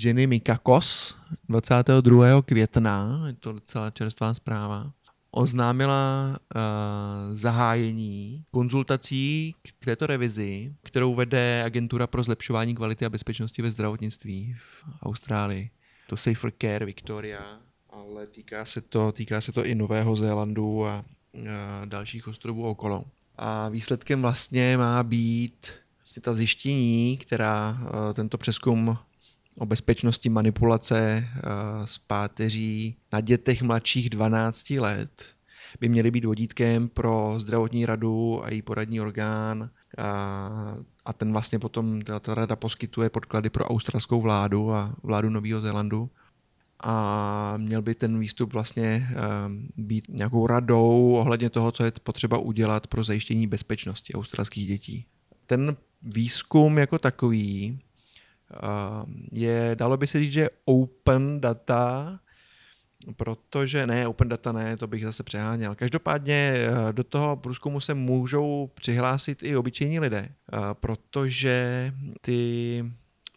Jenny 0.02 0.28
Mikakos 0.28 1.18
22. 1.50 2.42
května, 2.42 3.24
je 3.28 3.34
to 3.34 3.54
docela 3.54 3.92
čerstvá 3.92 4.34
zpráva, 4.34 4.92
oznámila 5.32 6.30
uh, 6.56 7.38
zahájení 7.38 8.44
konzultací 8.52 9.56
k 9.62 9.86
této 9.86 10.08
revizi, 10.08 10.76
kterou 10.84 11.16
vede 11.16 11.64
Agentura 11.66 12.08
pro 12.08 12.24
zlepšování 12.24 12.76
kvality 12.76 13.06
a 13.06 13.10
bezpečnosti 13.10 13.62
ve 13.62 13.72
zdravotnictví 13.72 14.56
v 14.58 14.86
Austrálii 15.04 15.70
to 16.14 16.18
Safer 16.18 16.52
Care 16.62 16.86
Victoria, 16.86 17.60
ale 17.90 18.28
týká 18.28 18.66
se 18.66 18.82
to, 18.82 19.12
týká 19.12 19.42
se 19.42 19.52
to 19.52 19.66
i 19.66 19.76
Nového 19.76 20.16
Zélandu 20.16 20.86
a, 20.86 20.92
a 20.92 21.06
dalších 21.86 22.28
ostrovů 22.28 22.68
okolo. 22.70 23.06
A 23.36 23.70
výsledkem 23.70 24.22
vlastně 24.22 24.78
má 24.78 25.04
být 25.04 25.68
ta 26.22 26.34
zjištění, 26.34 27.18
která 27.18 27.78
tento 28.14 28.38
přeskum 28.38 28.98
o 29.58 29.66
bezpečnosti 29.66 30.30
manipulace 30.30 31.28
s 31.86 31.98
páteří 31.98 32.96
na 33.14 33.22
dětech 33.22 33.62
mladších 33.62 34.10
12 34.10 34.70
let 34.70 35.26
by 35.80 35.90
měly 35.90 36.12
být 36.12 36.26
vodítkem 36.26 36.90
pro 36.90 37.36
zdravotní 37.38 37.86
radu 37.86 38.46
a 38.46 38.52
její 38.52 38.62
poradní 38.62 39.02
orgán 39.02 39.70
a, 39.98 41.14
ten 41.14 41.32
vlastně 41.32 41.60
potom, 41.60 42.02
ta, 42.02 42.34
rada 42.34 42.56
poskytuje 42.56 43.10
podklady 43.10 43.50
pro 43.50 43.66
australskou 43.66 44.22
vládu 44.22 44.74
a 44.74 44.96
vládu 45.04 45.30
Nového 45.30 45.62
Zélandu 45.62 46.10
a 46.80 47.54
měl 47.58 47.82
by 47.82 47.96
ten 47.96 48.20
výstup 48.20 48.54
vlastně 48.54 49.10
um, 49.48 49.68
být 49.78 50.06
nějakou 50.10 50.48
radou 50.48 51.14
ohledně 51.16 51.50
toho, 51.50 51.72
co 51.72 51.84
je 51.84 51.92
potřeba 52.04 52.38
udělat 52.38 52.88
pro 52.88 53.04
zajištění 53.04 53.48
bezpečnosti 53.48 54.14
australských 54.14 54.68
dětí. 54.68 55.06
Ten 55.46 55.76
výzkum 56.02 56.78
jako 56.78 57.00
takový 57.00 57.80
um, 58.52 59.28
je, 59.32 59.76
dalo 59.80 59.98
by 59.98 60.08
se 60.08 60.20
říct, 60.20 60.34
že 60.34 60.50
open 60.66 61.42
data, 61.42 62.20
protože 63.16 63.88
ne, 63.88 64.08
open 64.08 64.30
data 64.30 64.52
ne, 64.52 64.78
to 64.78 64.88
bych 64.88 65.04
zase 65.04 65.24
přeháněl. 65.24 65.76
Každopádně 65.76 66.54
eh, 66.56 66.94
do 66.94 67.04
toho 67.04 67.36
průzkumu 67.36 67.80
se 67.80 67.94
můžou 67.94 68.70
přihlásit 68.74 69.44
i 69.44 69.56
obyčejní 69.56 70.00
lidé, 70.00 70.30
eh, 70.30 70.58
protože 70.74 71.94
ty, 72.22 72.86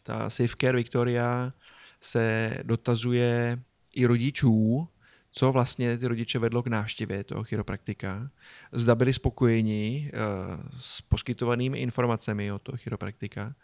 ta 0.03 0.31
Safecare 0.31 0.77
Victoria 0.77 1.53
se 2.01 2.55
dotazuje 2.63 3.59
i 3.95 4.07
rodičů, 4.07 4.89
co 5.33 5.53
vlastně 5.53 5.99
ty 5.99 6.07
rodiče 6.07 6.39
vedlo 6.39 6.63
k 6.63 6.67
návštěvě 6.67 7.25
toho 7.25 7.45
chiropraktika. 7.45 8.31
Zda 8.73 8.95
byli 8.95 9.13
spokojeni 9.13 10.13
uh, 10.15 10.61
s 10.79 11.01
poskytovanými 11.01 11.79
informacemi 11.79 12.53
od 12.53 12.63
toho 12.63 12.77
chiropraktika. 12.77 13.55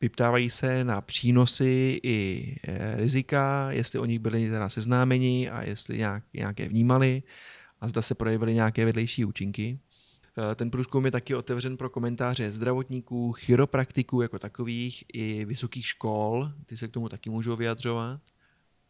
Vyptávají 0.00 0.50
se 0.50 0.84
na 0.84 1.00
přínosy 1.00 2.00
i 2.02 2.56
eh, 2.68 2.96
rizika, 2.96 3.70
jestli 3.70 3.98
o 3.98 4.04
nich 4.04 4.18
byli 4.18 4.50
teda 4.50 4.68
seznámeni 4.68 5.50
a 5.50 5.62
jestli 5.62 5.98
nějak, 5.98 6.24
nějaké 6.34 6.68
vnímali 6.68 7.22
a 7.80 7.88
zda 7.88 8.02
se 8.02 8.14
projevily 8.14 8.54
nějaké 8.54 8.84
vedlejší 8.84 9.24
účinky. 9.24 9.78
Eh, 10.38 10.54
ten 10.54 10.70
průzkum 10.70 11.04
je 11.04 11.10
taky 11.10 11.34
otevřen 11.34 11.76
pro 11.76 11.90
komentáře 11.90 12.50
zdravotníků, 12.50 13.32
chiropraktiků 13.32 14.22
jako 14.22 14.38
takových 14.38 15.04
i 15.12 15.44
vysokých 15.44 15.86
škol, 15.86 16.52
ty 16.66 16.76
se 16.76 16.88
k 16.88 16.92
tomu 16.92 17.08
taky 17.08 17.30
můžou 17.30 17.56
vyjadřovat. 17.56 18.20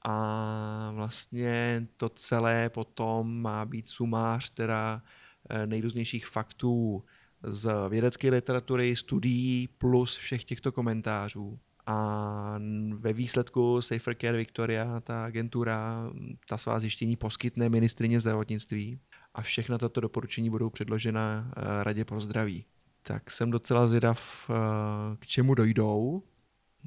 A 0.02 0.90
vlastně 0.94 1.86
to 1.96 2.08
celé 2.08 2.70
potom 2.70 3.40
má 3.42 3.64
být 3.64 3.88
sumář 3.88 4.50
teda 4.50 5.02
eh, 5.50 5.66
nejrůznějších 5.66 6.26
faktů 6.26 7.04
z 7.46 7.88
vědecké 7.88 8.30
literatury, 8.30 8.96
studií 8.96 9.68
plus 9.78 10.16
všech 10.16 10.44
těchto 10.44 10.72
komentářů. 10.72 11.58
a 11.88 12.58
ve 12.94 13.12
výsledku 13.12 13.82
Safer 13.82 14.16
Care 14.20 14.36
Victoria, 14.36 15.00
ta 15.00 15.24
agentura, 15.24 16.10
ta 16.48 16.58
svá 16.58 16.80
zjištění 16.80 17.16
poskytne 17.16 17.68
ministrině 17.68 18.20
zdravotnictví 18.20 18.98
a 19.34 19.42
všechna 19.42 19.78
tato 19.78 20.00
doporučení 20.00 20.50
budou 20.50 20.70
předložena 20.70 21.50
eh, 21.56 21.84
Radě 21.84 22.04
pro 22.04 22.20
zdraví. 22.20 22.64
Tak 23.02 23.30
jsem 23.30 23.50
docela 23.50 23.86
zvědav, 23.86 24.50
eh, 24.50 25.16
k 25.16 25.26
čemu 25.26 25.54
dojdou. 25.54 26.22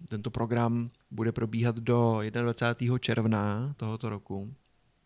Tento 0.07 0.31
program 0.31 0.89
bude 1.11 1.31
probíhat 1.31 1.75
do 1.75 2.21
21. 2.29 2.99
června 2.99 3.73
tohoto 3.77 4.09
roku. 4.09 4.53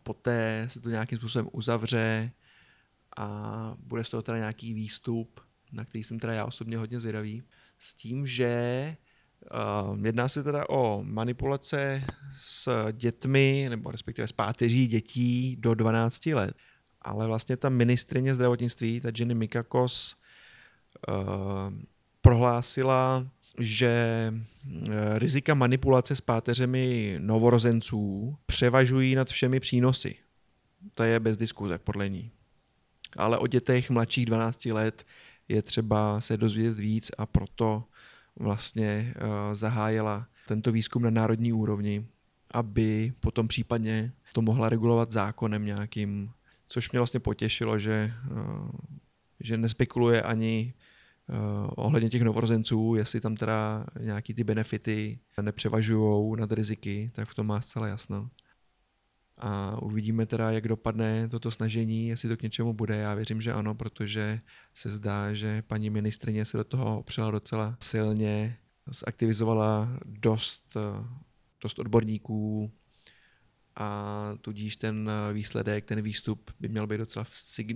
Poté 0.02 0.66
se 0.70 0.80
to 0.80 0.90
nějakým 0.90 1.18
způsobem 1.18 1.48
uzavře 1.52 2.30
a 3.16 3.76
bude 3.78 4.04
z 4.04 4.08
toho 4.08 4.22
teda 4.22 4.38
nějaký 4.38 4.74
výstup, 4.74 5.40
na 5.72 5.84
který 5.84 6.04
jsem 6.04 6.18
teda 6.18 6.32
já 6.32 6.44
osobně 6.44 6.76
hodně 6.76 7.00
zvědavý. 7.00 7.42
S 7.78 7.94
tím, 7.94 8.26
že 8.26 8.96
Uh, 9.52 10.06
jedná 10.06 10.28
se 10.28 10.42
teda 10.42 10.68
o 10.68 11.02
manipulace 11.04 12.04
s 12.40 12.92
dětmi, 12.92 13.66
nebo 13.68 13.90
respektive 13.90 14.28
s 14.28 14.32
páteří 14.32 14.86
dětí 14.86 15.56
do 15.60 15.74
12 15.74 16.26
let. 16.26 16.54
Ale 17.02 17.26
vlastně 17.26 17.56
ta 17.56 17.68
ministrině 17.68 18.34
zdravotnictví, 18.34 19.00
ta 19.00 19.10
Jenny 19.18 19.34
Mikakos, 19.34 20.16
uh, 21.08 21.14
prohlásila, 22.20 23.26
že 23.58 24.32
rizika 25.14 25.54
manipulace 25.54 26.16
s 26.16 26.20
páteřemi 26.20 27.16
novorozenců 27.18 28.36
převažují 28.46 29.14
nad 29.14 29.28
všemi 29.28 29.60
přínosy. 29.60 30.16
To 30.94 31.02
je 31.02 31.20
bez 31.20 31.36
diskuze, 31.36 31.78
podle 31.78 32.08
ní. 32.08 32.30
Ale 33.16 33.38
o 33.38 33.46
dětech 33.46 33.90
mladších 33.90 34.26
12 34.26 34.66
let 34.66 35.04
je 35.48 35.62
třeba 35.62 36.20
se 36.20 36.36
dozvědět 36.36 36.78
víc 36.78 37.10
a 37.18 37.26
proto 37.26 37.84
vlastně 38.36 39.14
uh, 39.16 39.54
zahájila 39.54 40.26
tento 40.48 40.72
výzkum 40.72 41.02
na 41.02 41.10
národní 41.10 41.52
úrovni, 41.52 42.06
aby 42.50 43.12
potom 43.20 43.48
případně 43.48 44.12
to 44.32 44.42
mohla 44.42 44.68
regulovat 44.68 45.12
zákonem 45.12 45.64
nějakým, 45.64 46.30
což 46.66 46.90
mě 46.90 47.00
vlastně 47.00 47.20
potěšilo, 47.20 47.78
že, 47.78 48.12
uh, 48.30 48.70
že 49.40 49.56
nespekuluje 49.56 50.22
ani 50.22 50.74
uh, 51.28 51.36
ohledně 51.76 52.10
těch 52.10 52.22
novorozenců, 52.22 52.94
jestli 52.94 53.20
tam 53.20 53.36
teda 53.36 53.86
nějaký 54.00 54.34
ty 54.34 54.44
benefity 54.44 55.18
nepřevažují 55.40 56.36
nad 56.40 56.52
riziky, 56.52 57.10
tak 57.14 57.28
v 57.28 57.34
tom 57.34 57.46
má 57.46 57.60
zcela 57.60 57.88
jasno 57.88 58.30
a 59.46 59.82
uvidíme 59.82 60.26
teda, 60.26 60.50
jak 60.50 60.68
dopadne 60.68 61.28
toto 61.28 61.50
snažení, 61.50 62.08
jestli 62.08 62.28
to 62.28 62.36
k 62.36 62.42
něčemu 62.42 62.72
bude. 62.72 62.96
Já 62.96 63.14
věřím, 63.14 63.40
že 63.40 63.52
ano, 63.52 63.74
protože 63.74 64.40
se 64.74 64.90
zdá, 64.90 65.34
že 65.34 65.62
paní 65.62 65.90
ministrině 65.90 66.44
se 66.44 66.56
do 66.56 66.64
toho 66.64 66.98
opřela 66.98 67.30
docela 67.30 67.76
silně, 67.80 68.56
zaktivizovala 68.86 69.88
dost, 70.04 70.76
dost 71.62 71.78
odborníků, 71.78 72.70
a 73.76 74.38
tudíž 74.40 74.76
ten 74.76 75.10
eh, 75.10 75.32
výsledek, 75.32 75.84
ten 75.84 76.02
výstup 76.02 76.50
by 76.60 76.68
měl 76.68 76.86
být 76.86 76.98
docela 76.98 77.26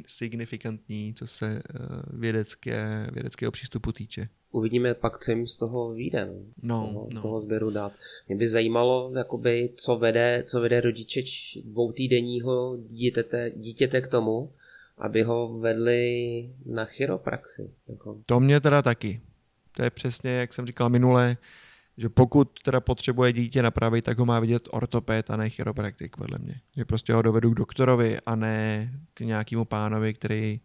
signifikantní, 0.07 1.15
co 1.15 1.27
se 1.27 1.47
eh, 1.47 1.79
vědecké, 2.13 3.11
vědeckého 3.13 3.53
přístupu 3.53 3.93
týče. 3.93 4.29
Uvidíme 4.51 4.95
pak, 4.95 5.19
co 5.19 5.31
jim 5.31 5.47
z 5.47 5.57
toho 5.57 5.95
vyjde, 5.95 6.27
no. 6.27 6.43
no, 6.63 6.87
z, 6.87 6.93
toho, 6.93 7.09
no. 7.13 7.23
toho 7.23 7.41
sběru 7.41 7.71
dát. 7.71 7.93
Mě 8.29 8.37
by 8.37 8.49
zajímalo, 8.49 9.13
jakoby, 9.17 9.71
co 9.77 9.97
vede, 9.97 10.43
co 10.47 10.61
vede 10.61 10.81
rodiče 10.81 11.21
dvoutýdenního 11.65 12.77
dítěte, 12.77 13.51
dítěte 13.57 14.01
k 14.01 14.07
tomu, 14.07 14.53
aby 14.99 15.23
ho 15.23 15.59
vedli 15.59 16.51
na 16.67 16.85
chiropraxi. 16.85 17.71
Jako. 17.89 18.21
To 18.27 18.41
mě 18.41 18.61
teda 18.61 18.83
taky. 18.83 19.21
To 19.73 19.83
je 19.83 19.91
přesně, 19.91 20.31
jak 20.31 20.55
jsem 20.55 20.67
říkal 20.67 20.89
minule, 20.89 21.37
že 21.99 22.09
pokud 22.09 22.51
teda 22.65 22.81
potřebuje 22.81 23.33
dítě 23.33 23.63
napravit, 23.63 24.05
tak 24.05 24.19
ho 24.19 24.27
má 24.27 24.41
vidět 24.41 24.69
ortoped 24.71 25.31
a 25.31 25.37
ne 25.37 25.51
chiropraktik, 25.51 26.17
podle 26.17 26.39
mě. 26.39 26.61
Že 26.77 26.85
prostě 26.85 27.13
ho 27.13 27.23
dovedu 27.23 27.51
k 27.51 27.55
doktorovi 27.55 28.19
a 28.27 28.35
ne 28.35 28.91
k 29.15 29.21
nějakému 29.21 29.65
pánovi, 29.65 30.15
který 30.15 30.61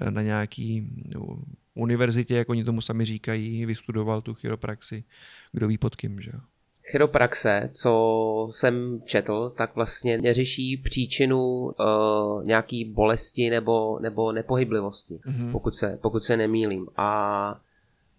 eh, 0.00 0.10
na 0.10 0.22
nějaký 0.22 0.90
no, 1.14 1.38
univerzitě, 1.74 2.34
jak 2.34 2.48
oni 2.48 2.64
tomu 2.64 2.80
sami 2.80 3.04
říkají, 3.04 3.66
vystudoval 3.66 4.22
tu 4.22 4.34
chiropraxi, 4.34 5.04
kdo 5.52 5.68
ví 5.68 5.78
pod 5.78 5.96
kým, 5.96 6.20
že 6.20 6.30
jo. 6.34 6.40
Chiropraxe, 6.82 7.70
co 7.72 8.48
jsem 8.50 9.02
četl, 9.04 9.52
tak 9.56 9.74
vlastně 9.74 10.18
neřeší 10.18 10.76
příčinu 10.76 11.40
uh, 11.40 12.44
nějaký 12.44 12.84
bolesti 12.84 13.50
nebo, 13.50 13.98
nebo 13.98 14.32
nepohyblivosti, 14.32 15.14
mm-hmm. 15.14 15.52
pokud, 15.52 15.74
se, 15.74 15.98
pokud 16.02 16.24
se 16.24 16.36
nemýlím. 16.36 16.88
A 16.96 17.60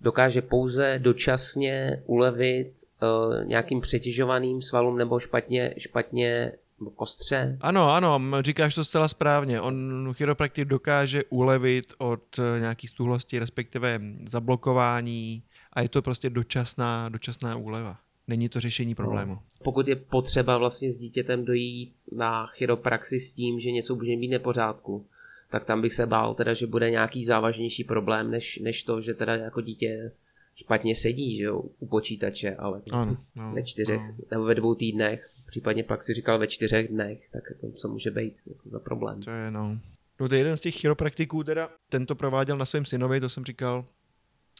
dokáže 0.01 0.41
pouze 0.41 0.99
dočasně 1.01 2.03
ulevit 2.05 2.73
uh, 3.01 3.45
nějakým 3.45 3.81
přetěžovaným 3.81 4.61
svalům 4.61 4.97
nebo 4.97 5.19
špatně, 5.19 5.75
špatně 5.77 6.51
kostře. 6.95 7.57
Ano, 7.61 7.93
ano, 7.93 8.19
říkáš 8.41 8.75
to 8.75 8.83
zcela 8.83 9.07
správně. 9.07 9.61
On 9.61 10.09
chiropraktik 10.13 10.65
dokáže 10.65 11.23
ulevit 11.29 11.93
od 11.97 12.39
eh, 12.39 12.59
nějaký 12.59 12.87
stuhlosti, 12.87 13.39
respektive 13.39 14.01
zablokování 14.25 15.43
a 15.73 15.81
je 15.81 15.89
to 15.89 16.01
prostě 16.01 16.29
dočasná, 16.29 17.09
dočasná 17.09 17.55
úleva. 17.55 17.97
Není 18.27 18.49
to 18.49 18.59
řešení 18.59 18.95
problému. 18.95 19.33
No. 19.33 19.43
Pokud 19.63 19.87
je 19.87 19.95
potřeba 19.95 20.57
vlastně 20.57 20.91
s 20.91 20.97
dítětem 20.97 21.45
dojít 21.45 21.91
na 22.11 22.45
chiropraxi 22.47 23.19
s 23.19 23.33
tím, 23.33 23.59
že 23.59 23.71
něco 23.71 23.95
může 23.95 24.17
být 24.17 24.27
nepořádku, 24.27 25.05
tak 25.49 25.65
tam 25.65 25.81
bych 25.81 25.93
se 25.93 26.05
bál 26.05 26.33
teda, 26.33 26.53
že 26.53 26.67
bude 26.67 26.91
nějaký 26.91 27.25
závažnější 27.25 27.83
problém, 27.83 28.31
než, 28.31 28.59
než 28.59 28.83
to, 28.83 29.01
že 29.01 29.13
teda 29.13 29.35
jako 29.35 29.61
dítě 29.61 30.11
špatně 30.55 30.95
sedí, 30.95 31.37
že 31.37 31.43
jo, 31.43 31.63
u 31.79 31.87
počítače, 31.87 32.55
ale 32.55 32.81
ano, 32.91 33.17
no, 33.35 33.53
ve 33.53 33.63
čtyřech 33.63 33.99
no. 33.99 34.15
nebo 34.31 34.43
ve 34.43 34.55
dvou 34.55 34.75
týdnech, 34.75 35.29
případně 35.47 35.83
pak 35.83 36.03
si 36.03 36.13
říkal 36.13 36.39
ve 36.39 36.47
čtyřech 36.47 36.87
dnech, 36.87 37.29
tak 37.31 37.43
to 37.61 37.71
co 37.71 37.89
může 37.89 38.11
být 38.11 38.33
jako 38.47 38.69
za 38.69 38.79
problém. 38.79 39.21
To 39.21 39.31
je 39.31 39.51
no. 39.51 39.79
No 40.19 40.29
to 40.29 40.35
je 40.35 40.39
jeden 40.39 40.57
z 40.57 40.61
těch 40.61 40.75
chiropraktiků 40.75 41.43
teda, 41.43 41.69
tento 41.89 42.15
prováděl 42.15 42.57
na 42.57 42.65
svém 42.65 42.85
synovi, 42.85 43.19
to 43.19 43.29
jsem 43.29 43.45
říkal, 43.45 43.85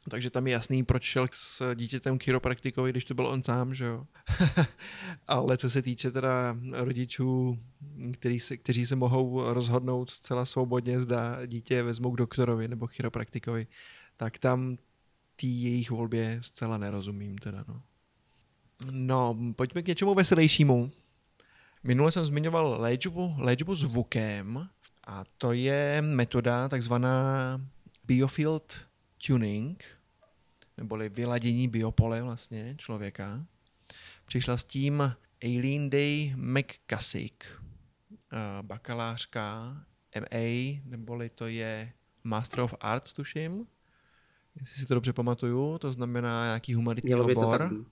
takže 0.10 0.30
tam 0.30 0.48
je 0.48 0.54
jasný, 0.54 0.84
proč 0.84 1.04
šel 1.04 1.28
s 1.32 1.76
dítětem 1.76 2.20
chiropraktikovi, 2.20 2.92
když 2.92 3.06
to 3.06 3.14
byl 3.14 3.28
on 3.28 3.44
sám, 3.44 3.74
že 3.74 3.86
jo. 3.86 4.06
Ale 5.28 5.58
co 5.58 5.70
se 5.70 5.82
týče 5.82 6.12
teda 6.12 6.58
rodičů, 6.72 7.60
který 8.14 8.40
se, 8.40 8.58
kteří 8.58 8.86
se 8.86 8.96
mohou 8.96 9.54
rozhodnout 9.54 10.10
zcela 10.10 10.46
svobodně, 10.46 11.02
zda 11.02 11.46
dítě 11.46 11.84
vezmou 11.84 12.12
k 12.12 12.18
doktorovi 12.18 12.68
nebo 12.68 12.88
chiropraktikovi, 12.88 13.68
tak 14.18 14.38
tam 14.38 14.78
tý 15.36 15.64
jejich 15.64 15.92
volbě 15.92 16.40
zcela 16.42 16.78
nerozumím 16.78 17.38
teda, 17.38 17.66
no. 17.68 17.82
No, 18.92 19.38
pojďme 19.56 19.82
k 19.82 19.88
něčemu 19.88 20.14
veselějšímu. 20.14 20.92
Minule 21.84 22.12
jsem 22.12 22.26
zmiňoval 22.26 22.76
léčbu, 22.80 23.36
léčbu 23.38 23.76
zvukem 23.76 24.70
a 25.08 25.24
to 25.38 25.52
je 25.54 26.02
metoda 26.02 26.70
takzvaná 26.70 27.62
biofield 28.08 28.89
tuning, 29.28 29.84
neboli 30.78 31.10
vyladění 31.10 31.68
biopole 31.68 32.22
vlastně 32.22 32.76
člověka. 32.78 33.46
Přišla 34.26 34.58
s 34.58 34.64
tím 34.64 35.16
Aileen 35.44 35.90
Day 35.90 36.34
McCusick, 36.36 37.44
eh, 37.44 38.38
bakalářka 38.62 39.76
MA, 40.20 40.80
neboli 40.86 41.30
to 41.30 41.48
je 41.48 41.94
Master 42.24 42.60
of 42.60 42.74
Arts, 42.80 43.14
tuším, 43.14 43.68
jestli 44.60 44.82
si 44.82 44.86
to 44.86 44.94
dobře 44.94 45.14
pamatuju, 45.14 45.78
to 45.78 45.92
znamená 45.92 46.46
nějaký 46.46 46.74
humanitní 46.74 47.16
obor. 47.16 47.86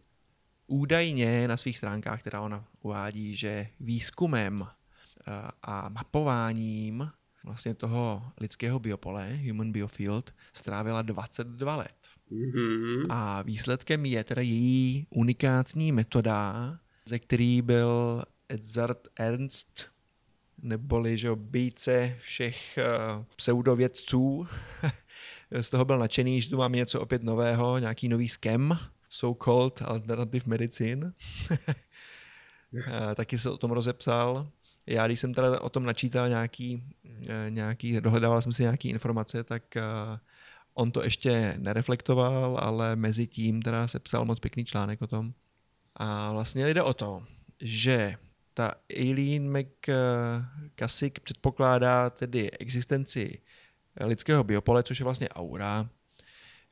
Údajně 0.68 1.48
na 1.48 1.58
svých 1.58 1.78
stránkách, 1.78 2.20
která 2.20 2.42
ona 2.42 2.68
uvádí, 2.82 3.36
že 3.36 3.70
výzkumem 3.80 4.68
eh, 4.68 5.52
a 5.64 5.90
mapováním 5.90 7.12
vlastně 7.48 7.74
toho 7.74 8.24
lidského 8.42 8.80
biopole, 8.80 9.40
Human 9.48 9.72
Biofield, 9.72 10.34
strávila 10.54 11.02
22 11.02 11.76
let. 11.76 11.96
Mm-hmm. 12.32 13.06
A 13.10 13.42
výsledkem 13.42 14.06
je 14.06 14.24
teda 14.24 14.42
její 14.42 15.08
unikátní 15.10 15.92
metoda, 15.92 16.80
ze 17.06 17.20
který 17.20 17.62
byl 17.62 18.24
Edzard 18.50 19.08
Ernst, 19.20 19.86
neboli 20.62 21.18
že 21.18 21.30
býce 21.36 22.16
všech 22.20 22.78
uh, 22.78 23.24
pseudovědců, 23.36 24.48
z 25.62 25.70
toho 25.70 25.86
byl 25.86 25.98
nadšený, 25.98 26.42
že 26.42 26.50
tu 26.50 26.58
máme 26.58 26.78
něco 26.78 27.02
opět 27.02 27.24
nového, 27.24 27.78
nějaký 27.78 28.10
nový 28.10 28.30
skem, 28.30 28.78
so-called 29.10 29.82
alternative 29.82 30.44
medicine. 30.46 31.14
Taky 33.16 33.38
se 33.38 33.50
o 33.50 33.58
tom 33.58 33.72
rozepsal. 33.72 34.52
Já, 34.88 35.08
když 35.08 35.20
jsem 35.20 35.34
teda 35.34 35.62
o 35.62 35.70
tom 35.70 35.86
načítal 35.86 36.30
nějaký, 36.30 36.84
eh, 37.28 37.46
nějaký 37.50 38.02
dohledával 38.02 38.42
jsem 38.42 38.54
si 38.54 38.64
nějaký 38.64 38.90
informace, 38.90 39.44
tak 39.44 39.78
eh, 39.78 39.84
on 40.74 40.92
to 40.92 41.04
ještě 41.04 41.56
nereflektoval, 41.58 42.58
ale 42.62 42.96
mezi 42.96 43.28
tím 43.28 43.62
teda 43.62 43.88
se 43.88 44.00
psal 44.00 44.26
moc 44.26 44.40
pěkný 44.40 44.66
článek 44.66 45.02
o 45.02 45.08
tom. 45.08 45.34
A 45.96 46.32
vlastně 46.32 46.68
jde 46.68 46.84
o 46.84 46.94
to, 46.94 47.24
že 47.62 48.16
ta 48.54 48.74
Eileen 48.90 49.58
McCusick 49.58 51.20
předpokládá 51.20 52.10
tedy 52.10 52.52
existenci 52.52 53.42
lidského 54.00 54.44
biopole, 54.44 54.84
což 54.84 55.00
je 55.00 55.04
vlastně 55.04 55.30
aura, 55.30 55.90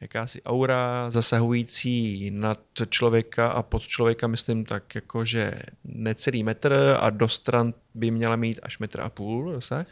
jakási 0.06 0.44
aura 0.44 1.12
zasahující 1.12 2.32
nad 2.32 2.60
člověka 2.90 3.48
a 3.48 3.64
pod 3.64 3.82
člověka, 3.82 4.28
myslím 4.28 4.66
tak 4.66 4.96
jako, 4.96 5.26
že 5.26 5.54
necelý 5.84 6.44
metr 6.44 6.98
a 7.00 7.10
do 7.10 7.30
stran 7.30 7.74
by 7.94 8.12
měla 8.12 8.36
mít 8.36 8.60
až 8.64 8.80
metr 8.80 9.02
a 9.02 9.10
půl 9.10 9.52
dosah. 9.52 9.88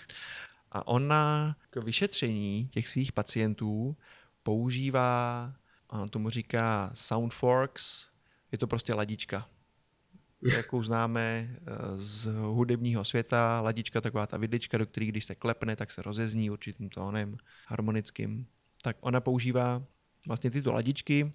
A 0.71 0.87
ona 0.87 1.55
k 1.69 1.77
vyšetření 1.77 2.69
těch 2.71 2.87
svých 2.87 3.11
pacientů 3.11 3.95
používá, 4.43 5.53
on 5.89 6.09
tomu 6.09 6.29
říká 6.29 6.91
Soundforks, 6.93 8.05
je 8.51 8.57
to 8.57 8.67
prostě 8.67 8.93
ladička, 8.93 9.47
jakou 10.41 10.83
známe 10.83 11.49
eh, 11.49 11.71
z 11.95 12.25
hudebního 12.25 13.05
světa, 13.05 13.61
ladička, 13.61 14.01
taková 14.01 14.27
ta 14.27 14.37
vidlička, 14.37 14.77
do 14.77 14.85
které 14.85 15.05
když 15.05 15.25
se 15.25 15.35
klepne, 15.35 15.75
tak 15.75 15.91
se 15.91 16.01
rozezní 16.01 16.49
určitým 16.49 16.89
tónem 16.89 17.37
harmonickým. 17.67 18.47
Tak 18.81 18.97
ona 18.99 19.21
používá 19.21 19.83
vlastně 20.27 20.51
tyto 20.51 20.71
ladičky, 20.71 21.33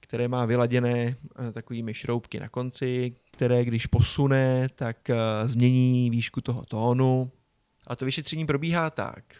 které 0.00 0.28
má 0.28 0.44
vyladěné 0.44 1.16
eh, 1.48 1.52
takovými 1.52 1.94
šroubky 1.94 2.40
na 2.40 2.48
konci, 2.48 3.16
které 3.30 3.64
když 3.64 3.86
posune, 3.86 4.68
tak 4.74 5.10
eh, 5.10 5.16
změní 5.44 6.10
výšku 6.10 6.40
toho 6.40 6.64
tónu. 6.64 7.30
A 7.86 7.96
to 7.96 8.04
vyšetření 8.04 8.46
probíhá 8.46 8.90
tak, 8.90 9.36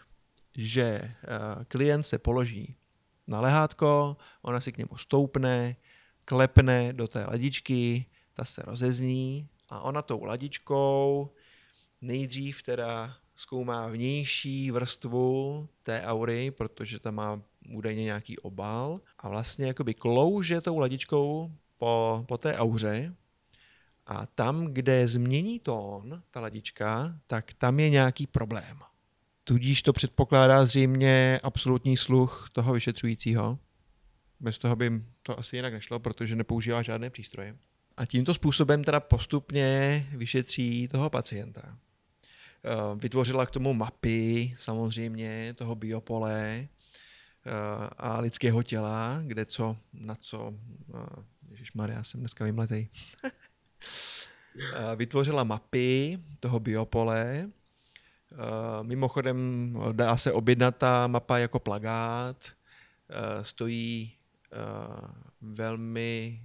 že 0.56 1.14
klient 1.68 2.02
se 2.02 2.18
položí 2.18 2.76
na 3.26 3.40
lehátko, 3.40 4.16
ona 4.42 4.60
si 4.60 4.72
k 4.72 4.78
němu 4.78 4.96
stoupne, 4.96 5.76
klepne 6.24 6.92
do 6.92 7.08
té 7.08 7.24
ladičky, 7.24 8.06
ta 8.34 8.44
se 8.44 8.62
rozezní 8.62 9.48
a 9.68 9.80
ona 9.80 10.02
tou 10.02 10.24
ladičkou 10.24 11.30
nejdřív 12.00 12.62
teda 12.62 13.16
zkoumá 13.36 13.88
vnější 13.88 14.70
vrstvu 14.70 15.68
té 15.82 16.02
aury, 16.02 16.50
protože 16.50 16.98
tam 16.98 17.14
má 17.14 17.42
údajně 17.70 18.04
nějaký 18.04 18.38
obal 18.38 19.00
a 19.18 19.28
vlastně 19.28 19.66
jakoby 19.66 19.94
klouže 19.94 20.60
tou 20.60 20.78
ladičkou 20.78 21.52
po, 21.78 22.24
po 22.28 22.38
té 22.38 22.56
auře 22.56 23.14
a 24.06 24.26
tam, 24.26 24.66
kde 24.66 25.08
změní 25.08 25.58
tón, 25.60 26.22
ta 26.30 26.40
ladička, 26.40 27.18
tak 27.26 27.54
tam 27.54 27.80
je 27.80 27.90
nějaký 27.90 28.26
problém. 28.26 28.78
Tudíž 29.44 29.82
to 29.82 29.92
předpokládá 29.92 30.64
zřejmě 30.64 31.40
absolutní 31.42 31.96
sluch 31.96 32.48
toho 32.52 32.72
vyšetřujícího. 32.72 33.58
Bez 34.40 34.58
toho 34.58 34.76
by 34.76 35.02
to 35.22 35.38
asi 35.38 35.56
jinak 35.56 35.72
nešlo, 35.72 35.98
protože 35.98 36.36
nepoužívá 36.36 36.82
žádné 36.82 37.10
přístroje. 37.10 37.56
A 37.96 38.06
tímto 38.06 38.34
způsobem 38.34 38.84
teda 38.84 39.00
postupně 39.00 40.06
vyšetří 40.12 40.88
toho 40.88 41.10
pacienta. 41.10 41.78
Eh, 42.64 42.96
vytvořila 42.96 43.46
k 43.46 43.50
tomu 43.50 43.72
mapy 43.72 44.54
samozřejmě 44.58 45.54
toho 45.54 45.74
biopole 45.74 46.38
eh, 46.46 46.68
a 47.98 48.20
lidského 48.20 48.62
těla, 48.62 49.22
kde 49.26 49.46
co, 49.46 49.76
na 49.92 50.14
co, 50.14 50.54
eh, 50.94 51.22
Ježíš 51.50 51.72
Maria, 51.72 52.04
jsem 52.04 52.20
dneska 52.20 52.44
vymletej. 52.44 52.88
Vytvořila 54.96 55.44
mapy 55.44 56.18
toho 56.40 56.60
biopole. 56.60 57.50
Mimochodem 58.82 59.78
dá 59.92 60.16
se 60.16 60.32
objednat 60.32 60.76
ta 60.76 61.06
mapa 61.06 61.38
jako 61.38 61.58
plagát. 61.58 62.46
Stojí 63.42 64.12
velmi 65.40 66.42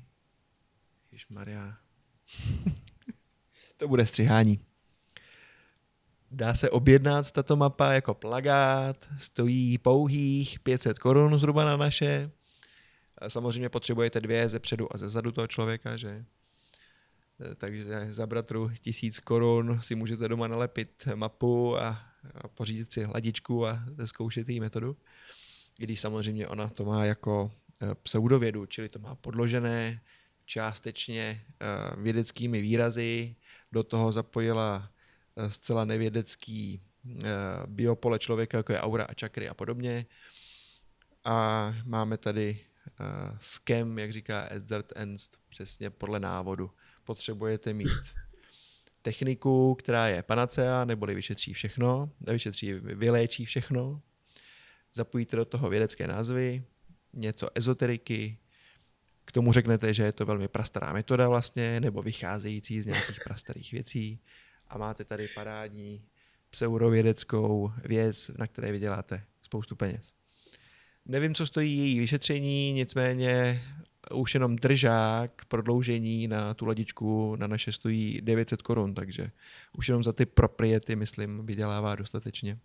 Maria. 1.30 1.78
to 3.78 3.88
bude 3.88 4.06
střihání. 4.06 4.67
Dá 6.32 6.54
se 6.54 6.70
objednat 6.70 7.32
tato 7.32 7.56
mapa 7.56 7.94
jako 7.94 8.14
plagát, 8.14 9.08
stojí 9.20 9.78
pouhých 9.78 10.60
500 10.60 11.00
korun 11.00 11.40
zhruba 11.40 11.66
na 11.66 11.78
naše. 11.78 12.32
Samozřejmě 13.28 13.70
potřebujete 13.70 14.22
dvě 14.22 14.50
ze 14.50 14.60
předu 14.60 14.94
a 14.94 14.98
ze 14.98 15.10
zadu 15.10 15.32
toho 15.32 15.48
člověka, 15.48 15.98
že? 15.98 16.26
Takže 17.56 18.08
za 18.10 18.28
bratru 18.28 18.72
tisíc 18.82 19.20
korun 19.20 19.80
si 19.84 19.96
můžete 19.96 20.28
doma 20.28 20.48
nalepit 20.48 21.08
mapu 21.16 21.78
a, 21.78 22.00
a 22.36 22.48
pořídit 22.48 22.94
si 22.94 23.04
hladičku 23.04 23.68
a 23.68 23.84
zkoušet 24.06 24.50
její 24.50 24.60
metodu. 24.60 24.98
I 25.80 25.84
když 25.84 26.00
samozřejmě 26.00 26.48
ona 26.48 26.68
to 26.68 26.86
má 26.86 27.06
jako 27.06 27.52
eh, 27.82 27.96
pseudovědu, 28.04 28.66
čili 28.66 28.90
to 28.90 29.00
má 29.00 29.16
podložené, 29.16 30.02
částečně 30.46 31.42
eh, 31.46 31.66
vědeckými 32.02 32.62
výrazy, 32.62 33.36
do 33.72 33.84
toho 33.84 34.12
zapojila 34.12 34.90
zcela 35.48 35.86
nevědecký 35.86 36.82
eh, 37.20 37.24
biopole 37.68 38.20
člověka, 38.20 38.58
jako 38.58 38.74
je 38.74 38.82
aura 38.82 39.04
a 39.04 39.14
čakry 39.14 39.50
a 39.50 39.54
podobně. 39.54 40.06
A 41.24 41.74
máme 41.86 42.18
tady 42.18 42.60
skem, 43.42 44.00
jak 44.00 44.14
říká 44.14 44.48
Edzard 44.50 44.94
Ernst, 44.96 45.38
přesně 45.50 45.90
podle 45.90 46.20
návodu. 46.20 46.72
Potřebujete 47.04 47.74
mít 47.74 47.88
techniku, 49.02 49.76
která 49.76 50.08
je 50.08 50.24
panacea, 50.24 50.86
neboli 50.86 51.16
vyšetří 51.16 51.54
všechno, 51.54 52.10
vyšetří, 52.22 52.74
vyléčí 52.74 53.46
všechno. 53.46 54.02
Zapojíte 54.94 55.36
do 55.36 55.46
toho 55.46 55.70
vědecké 55.70 56.08
názvy, 56.08 56.64
něco 57.14 57.50
ezoteriky, 57.56 58.38
k 59.26 59.32
tomu 59.32 59.54
řeknete, 59.54 59.94
že 59.94 60.04
je 60.04 60.12
to 60.12 60.26
velmi 60.26 60.48
prastará 60.48 60.94
metoda 60.94 61.30
vlastně, 61.30 61.80
nebo 61.80 62.02
vycházející 62.02 62.82
z 62.82 62.86
nějakých 62.86 63.20
prastarých 63.24 63.72
věcí 63.72 64.20
a 64.70 64.78
máte 64.78 65.06
tady 65.06 65.28
parádní 65.28 66.02
pseudovědeckou 66.50 67.72
věc, 67.86 68.32
na 68.38 68.48
které 68.48 68.72
vyděláte 68.72 69.24
spoustu 69.42 69.76
peněz. 69.76 70.14
Nevím, 71.06 71.36
co 71.36 71.48
stojí 71.48 71.78
její 71.78 72.00
vyšetření, 72.00 72.72
nicméně 72.72 73.62
už 74.12 74.34
jenom 74.34 74.56
držák 74.56 75.46
prodloužení 75.46 76.28
na 76.28 76.54
tu 76.54 76.66
ladičku 76.66 77.36
na 77.36 77.48
naše 77.48 77.72
stojí 77.72 78.22
900 78.22 78.62
korun, 78.62 78.94
takže 78.94 79.32
už 79.78 79.88
jenom 79.88 80.04
za 80.04 80.14
ty 80.14 80.26
propriety, 80.26 80.96
myslím, 80.96 81.46
vydělává 81.46 81.96
dostatečně. 81.96 82.58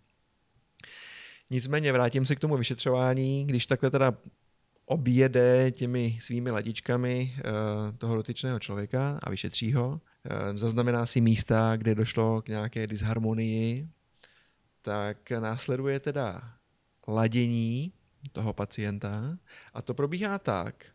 Nicméně 1.49 1.91
vrátím 1.91 2.25
se 2.25 2.35
k 2.35 2.39
tomu 2.39 2.57
vyšetřování, 2.57 3.47
když 3.47 3.65
takhle 3.65 3.91
teda 3.91 4.17
objede 4.85 5.71
těmi 5.71 6.17
svými 6.21 6.51
ladičkami 6.51 7.35
eh, 7.37 7.41
toho 7.97 8.15
dotyčného 8.15 8.59
člověka 8.59 9.19
a 9.23 9.29
vyšetří 9.29 9.73
ho. 9.73 10.01
Eh, 10.25 10.57
zaznamená 10.57 11.05
si 11.05 11.21
místa, 11.21 11.75
kde 11.77 11.95
došlo 11.95 12.41
k 12.41 12.47
nějaké 12.47 12.87
disharmonii, 12.87 13.89
tak 14.81 15.31
následuje 15.31 15.99
teda 15.99 16.53
ladění 17.07 17.93
toho 18.31 18.53
pacienta 18.53 19.37
a 19.73 19.81
to 19.81 19.93
probíhá 19.93 20.39
tak, 20.39 20.85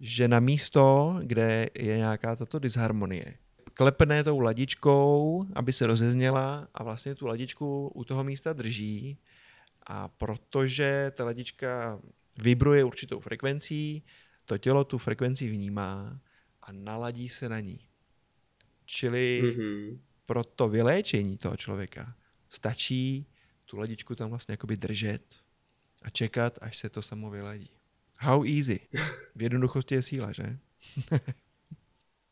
že 0.00 0.28
na 0.28 0.40
místo, 0.40 1.16
kde 1.22 1.68
je 1.74 1.96
nějaká 1.96 2.36
tato 2.36 2.58
disharmonie, 2.58 3.34
klepne 3.74 4.24
tou 4.24 4.40
ladičkou, 4.40 5.46
aby 5.54 5.72
se 5.72 5.86
rozezněla 5.86 6.68
a 6.74 6.82
vlastně 6.82 7.14
tu 7.14 7.26
ladičku 7.26 7.88
u 7.88 8.04
toho 8.04 8.24
místa 8.24 8.52
drží 8.52 9.18
a 9.86 10.08
protože 10.08 11.12
ta 11.14 11.24
ladička 11.24 12.00
vibruje 12.38 12.84
určitou 12.84 13.20
frekvencí, 13.20 14.02
to 14.44 14.58
tělo 14.58 14.84
tu 14.84 14.98
frekvenci 14.98 15.48
vnímá 15.48 16.20
a 16.62 16.72
naladí 16.72 17.28
se 17.28 17.48
na 17.48 17.60
ní. 17.60 17.91
Čili 18.84 19.42
mm-hmm. 19.44 19.98
pro 20.26 20.44
to 20.44 20.68
vyléčení 20.68 21.38
toho 21.38 21.56
člověka 21.56 22.14
stačí 22.50 23.26
tu 23.64 23.78
ladičku 23.78 24.14
tam 24.14 24.30
vlastně 24.30 24.52
jakoby 24.52 24.76
držet 24.76 25.22
a 26.02 26.10
čekat, 26.10 26.58
až 26.60 26.76
se 26.76 26.88
to 26.88 27.02
samo 27.02 27.30
vyladí. 27.30 27.70
How 28.16 28.44
easy. 28.44 28.80
V 29.36 29.42
jednoduchosti 29.42 29.94
je 29.94 30.02
síla, 30.02 30.32
že? 30.32 30.58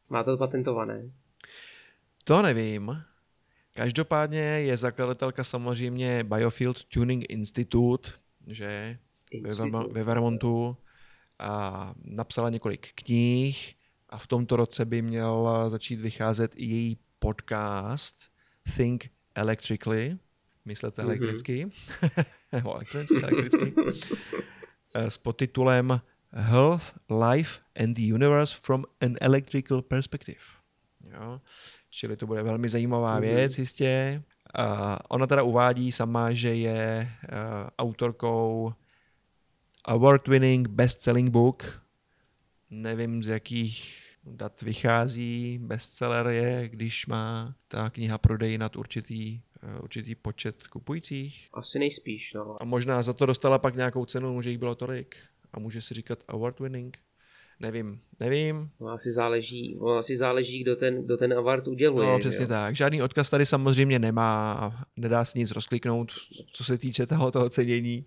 Má 0.08 0.22
to 0.22 0.36
patentované? 0.36 1.10
To 2.24 2.42
nevím. 2.42 3.02
Každopádně 3.74 4.38
je 4.38 4.76
zakladatelka 4.76 5.44
samozřejmě 5.44 6.24
Biofield 6.24 6.84
Tuning 6.84 7.24
Institute, 7.28 8.10
že 8.46 8.98
ve, 9.42 9.88
ve 9.92 10.04
Vermontu 10.04 10.76
a 11.38 11.94
napsala 12.04 12.50
několik 12.50 12.92
knih 12.94 13.74
a 14.10 14.18
v 14.18 14.26
tomto 14.26 14.56
roce 14.56 14.84
by 14.84 15.02
měl 15.02 15.64
začít 15.68 16.00
vycházet 16.00 16.52
i 16.56 16.64
její 16.64 16.98
podcast 17.18 18.14
Think 18.76 19.10
Electrically, 19.34 20.18
myslete 20.64 21.02
mm-hmm. 21.02 21.06
elektricky, 21.06 21.70
nebo 22.52 22.74
elektronicky, 22.74 23.22
elektricky, 23.22 23.74
eh, 24.94 25.10
s 25.10 25.18
podtitulem 25.18 26.00
Health, 26.32 26.92
Life 27.30 27.60
and 27.76 27.96
the 27.96 28.14
Universe 28.14 28.56
from 28.60 28.84
an 29.00 29.16
Electrical 29.20 29.82
Perspective. 29.82 30.40
Jo? 31.12 31.40
Čili 31.90 32.16
to 32.16 32.26
bude 32.26 32.42
velmi 32.42 32.68
zajímavá 32.68 33.14
mm-hmm. 33.16 33.34
věc 33.34 33.58
jistě. 33.58 34.22
Uh, 34.58 34.96
ona 35.08 35.26
teda 35.26 35.42
uvádí 35.42 35.92
sama, 35.92 36.32
že 36.32 36.54
je 36.54 37.12
uh, 37.22 37.68
autorkou 37.78 38.72
award-winning 39.84 40.68
best-selling 40.68 41.30
book. 41.30 41.82
Nevím, 42.70 43.22
z 43.22 43.28
jakých 43.28 43.99
dat 44.24 44.62
vychází. 44.62 45.59
Bestseller 45.62 46.26
je, 46.26 46.68
když 46.68 47.06
má 47.06 47.54
ta 47.68 47.90
kniha 47.90 48.18
prodej 48.18 48.59
nad 48.59 48.76
určitý, 48.76 49.40
uh, 49.62 49.85
určitý 49.85 50.14
počet 50.14 50.66
kupujících. 50.66 51.48
Asi 51.52 51.78
nejspíš, 51.78 52.33
no. 52.33 52.62
A 52.62 52.64
možná 52.64 53.02
za 53.02 53.12
to 53.12 53.26
dostala 53.26 53.59
pak 53.59 53.76
nějakou 53.76 54.04
cenu, 54.04 54.42
že 54.42 54.50
jich 54.50 54.59
bylo 54.59 54.74
tolik. 54.74 55.16
a 55.52 55.59
může 55.59 55.83
si 55.83 55.94
říkat 55.94 56.18
award 56.28 56.61
winning. 56.61 56.98
Nevím, 57.61 58.00
nevím. 58.20 58.70
No, 58.80 58.88
asi 58.88 59.12
záleží, 59.12 59.76
no, 59.80 59.88
asi 59.88 60.16
záleží, 60.16 60.62
kdo 60.62 60.76
ten, 60.76 61.04
kdo 61.04 61.16
ten 61.16 61.33
award 61.33 61.68
uděluje. 61.68 62.09
No, 62.09 62.18
přesně 62.18 62.42
jo? 62.42 62.48
tak. 62.48 62.76
Žádný 62.76 63.02
odkaz 63.02 63.30
tady 63.30 63.46
samozřejmě 63.46 63.98
nemá 63.98 64.52
a 64.52 64.85
nedá 64.96 65.24
se 65.24 65.38
nic 65.38 65.50
rozkliknout, 65.50 66.12
co 66.52 66.64
se 66.64 66.78
týče 66.78 67.06
toho 67.06 67.28
ocenění. 67.28 68.06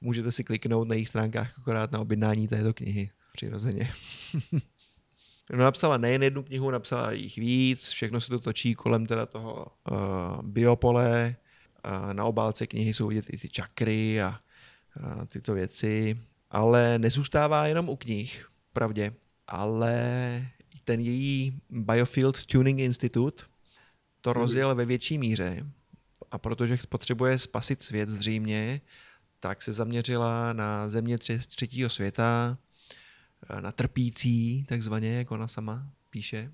Můžete 0.00 0.32
si 0.32 0.44
kliknout 0.44 0.88
na 0.88 0.94
jejich 0.94 1.08
stránkách 1.08 1.58
akorát 1.58 1.92
na 1.92 2.00
objednání 2.00 2.48
této 2.48 2.74
knihy, 2.74 3.10
přirozeně. 3.32 3.90
no, 5.52 5.64
napsala 5.64 5.96
nejen 5.96 6.22
jednu 6.22 6.42
knihu, 6.42 6.70
napsala 6.70 7.12
jich 7.12 7.36
víc, 7.36 7.88
všechno 7.88 8.20
se 8.20 8.28
to 8.28 8.38
točí 8.38 8.74
kolem 8.74 9.06
teda 9.06 9.26
toho 9.26 9.66
uh, 9.90 10.42
biopole. 10.42 11.36
Uh, 11.84 12.12
na 12.12 12.24
obálce 12.24 12.66
knihy 12.66 12.94
jsou 12.94 13.06
vidět 13.06 13.24
i 13.30 13.36
ty 13.36 13.48
čakry 13.48 14.22
a 14.22 14.28
uh, 14.30 15.24
tyto 15.24 15.54
věci. 15.54 16.20
Ale 16.50 16.98
nezůstává 16.98 17.66
jenom 17.66 17.88
u 17.88 17.96
knih, 17.96 18.48
pravdě, 18.72 19.12
ale 19.46 20.46
ten 20.84 21.00
její 21.00 21.60
Biofield 21.70 22.46
Tuning 22.46 22.78
Institute 22.78 23.44
to 24.20 24.30
mhm. 24.30 24.40
rozjel 24.40 24.74
ve 24.74 24.84
větší 24.84 25.18
míře 25.18 25.66
a 26.30 26.38
protože 26.38 26.78
potřebuje 26.88 27.38
spasit 27.38 27.82
svět 27.82 28.08
zřejmě, 28.08 28.80
tak 29.40 29.62
se 29.62 29.72
zaměřila 29.72 30.52
na 30.52 30.88
země 30.88 31.18
třetího 31.46 31.90
světa, 31.90 32.58
na 33.60 33.72
trpící, 33.72 34.64
takzvaně, 34.64 35.18
jak 35.18 35.30
ona 35.30 35.48
sama 35.48 35.86
píše. 36.10 36.52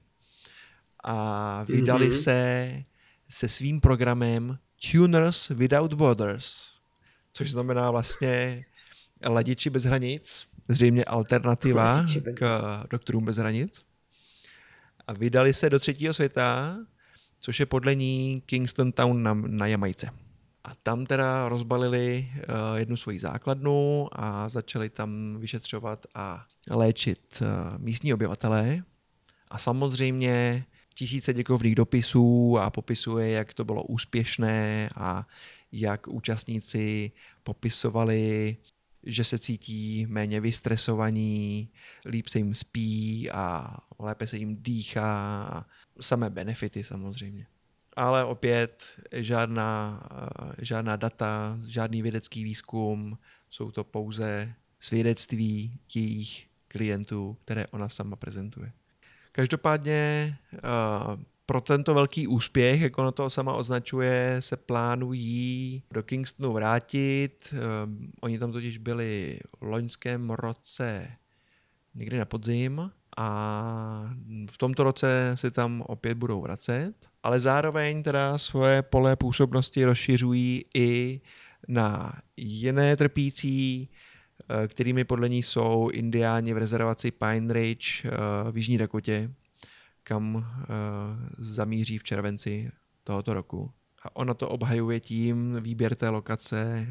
A 1.05 1.65
vydali 1.65 2.11
mm-hmm. 2.11 2.23
se 2.23 2.85
se 3.31 3.49
svým 3.49 3.81
programem 3.81 4.59
Tuners 4.91 5.49
Without 5.49 5.93
Borders, 5.95 6.73
což 7.33 7.51
znamená 7.51 7.91
vlastně 7.91 8.65
ladiči 9.27 9.71
bez 9.71 9.85
hranic, 9.85 10.47
zřejmě 10.69 11.05
alternativa 11.05 12.05
k 12.35 12.85
doktorům 12.91 13.25
bez 13.25 13.37
hranic. 13.37 13.83
A 15.07 15.13
vydali 15.13 15.55
se 15.55 15.71
do 15.71 15.79
třetího 15.79 16.15
světa, 16.15 16.79
což 17.41 17.61
je 17.61 17.67
podle 17.67 17.95
ní 17.95 18.43
Kingston 18.47 18.93
Town 18.93 19.23
na, 19.23 19.35
na 19.35 19.67
Jamajce. 19.67 20.11
A 20.65 20.75
tam 20.83 21.07
teda 21.07 21.49
rozbalili 21.49 22.29
uh, 22.35 22.79
jednu 22.79 22.97
svoji 22.97 23.19
základnu 23.19 24.09
a 24.13 24.49
začali 24.49 24.91
tam 24.91 25.37
vyšetřovat 25.41 26.07
a 26.15 26.47
léčit 26.71 27.43
uh, 27.43 27.79
místní 27.79 28.15
obyvatelé. 28.15 28.83
A 29.51 29.59
samozřejmě 29.59 30.65
tisíce 30.95 31.35
děkovných 31.35 31.75
dopisů 31.75 32.59
a 32.59 32.71
popisuje, 32.71 33.31
jak 33.31 33.55
to 33.55 33.65
bylo 33.65 33.83
úspěšné 33.83 34.89
a 34.97 35.27
jak 35.73 36.09
účastníci 36.09 37.13
popisovali 37.43 38.57
že 39.03 39.25
se 39.25 39.39
cítí 39.39 40.07
méně 40.07 40.41
vystresovaní, 40.41 41.69
líp 42.05 42.29
se 42.29 42.39
jim 42.39 42.55
spí 42.55 43.31
a 43.31 43.77
lépe 43.99 44.27
se 44.27 44.37
jim 44.37 44.63
dýchá. 44.63 45.67
Samé 46.01 46.31
benefity 46.31 46.85
samozřejmě. 46.85 47.47
Ale 47.97 48.25
opět 48.25 49.01
žádná, 49.13 50.03
žádná 50.59 50.97
data, 50.97 51.59
žádný 51.67 52.03
vědecký 52.03 52.45
výzkum, 52.45 53.19
jsou 53.51 53.71
to 53.71 53.85
pouze 53.85 54.55
svědectví 54.81 55.81
jejich 55.95 56.47
klientů, 56.69 57.37
které 57.45 57.67
ona 57.67 57.89
sama 57.89 58.17
prezentuje. 58.17 58.73
Každopádně 59.33 60.37
pro 61.47 61.61
tento 61.61 61.95
velký 61.95 62.27
úspěch, 62.27 62.81
jak 62.81 62.99
ono 62.99 63.13
to 63.13 63.31
sama 63.31 63.55
označuje, 63.55 64.37
se 64.41 64.57
plánují 64.57 65.83
do 65.93 66.03
Kingstonu 66.03 66.53
vrátit. 66.53 67.55
Um, 67.85 68.13
oni 68.21 68.39
tam 68.39 68.53
totiž 68.53 68.79
byli 68.79 69.41
v 69.59 69.63
loňském 69.63 70.31
roce 70.31 71.11
někdy 71.95 72.19
na 72.19 72.25
podzim 72.25 72.91
a 73.17 74.15
v 74.51 74.59
tomto 74.59 74.83
roce 74.83 75.33
se 75.35 75.51
tam 75.51 75.83
opět 75.87 76.15
budou 76.15 76.41
vracet, 76.41 77.10
ale 77.23 77.41
zároveň 77.41 78.03
teda 78.03 78.39
svoje 78.39 78.83
pole 78.83 79.17
působnosti 79.17 79.85
rozšiřují 79.85 80.65
i 80.75 81.21
na 81.69 82.13
jiné 82.37 82.97
trpící, 82.97 83.89
eh, 84.65 84.69
kterými 84.69 85.05
podle 85.05 85.29
ní 85.29 85.43
jsou 85.43 85.89
indiáni 85.93 86.55
v 86.55 86.59
rezervaci 86.59 87.11
Pine 87.11 87.55
Ridge 87.55 88.05
eh, 88.05 88.11
v 88.53 88.57
Jižní 88.57 88.79
Dakotě, 88.79 89.31
kam 90.03 90.35
uh, 90.35 90.43
zamíří 91.39 91.99
v 91.99 92.05
červenci 92.05 92.71
tohoto 93.05 93.35
roku. 93.35 93.71
A 94.03 94.17
ona 94.17 94.35
to 94.35 94.49
obhajuje 94.49 95.01
tím, 95.01 95.57
výběr 95.61 95.95
té 95.95 96.09
lokace, 96.09 96.87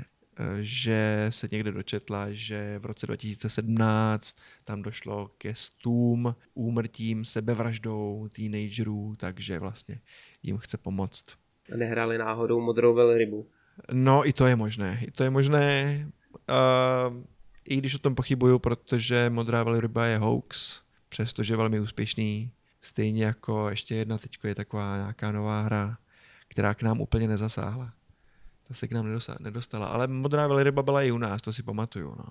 že 0.62 1.28
se 1.30 1.50
někde 1.52 1.72
dočetla, 1.72 2.28
že 2.32 2.80
v 2.80 2.86
roce 2.86 3.08
2017 3.08 4.36
tam 4.64 4.82
došlo 4.82 5.32
ke 5.38 5.56
stům, 5.56 6.36
úmrtím, 6.54 7.26
sebevraždou 7.26 8.30
teenagerů, 8.36 9.16
takže 9.18 9.60
vlastně 9.60 10.00
jim 10.44 10.58
chce 10.58 10.78
pomoct. 10.78 11.26
A 11.74 11.78
nehráli 11.78 12.18
náhodou 12.18 12.62
modrou 12.62 12.94
velrybu? 12.94 13.48
No, 13.92 14.28
i 14.28 14.34
to 14.34 14.48
je 14.48 14.56
možné. 14.56 15.00
I 15.08 15.12
to 15.12 15.24
je 15.24 15.30
možné, 15.30 16.08
uh, 16.50 17.18
i 17.66 17.78
když 17.78 17.96
o 17.96 18.00
tom 18.00 18.16
pochybuju, 18.16 18.60
protože 18.60 19.30
modrá 19.30 19.64
velryba 19.64 20.06
je 20.06 20.18
hoax, 20.18 20.82
přestože 21.10 21.54
je 21.54 21.58
velmi 21.58 21.80
úspěšný 21.80 22.52
Stejně 22.82 23.26
jako 23.26 23.70
ještě 23.70 23.96
jedna 23.96 24.18
teď 24.18 24.38
je 24.44 24.56
taková 24.56 24.98
nějaká 24.98 25.32
nová 25.32 25.62
hra, 25.62 25.98
která 26.48 26.74
k 26.74 26.82
nám 26.82 27.02
úplně 27.02 27.28
nezasáhla. 27.28 27.94
Ta 28.70 28.76
se 28.76 28.88
k 28.88 28.92
nám 28.92 29.20
nedostala. 29.40 29.88
Ale 29.88 30.08
Modrá 30.08 30.48
velryba 30.48 30.84
byla 30.84 31.02
i 31.02 31.12
u 31.12 31.18
nás, 31.18 31.42
to 31.42 31.54
si 31.54 31.64
pamatuju. 31.64 32.16
No. 32.18 32.26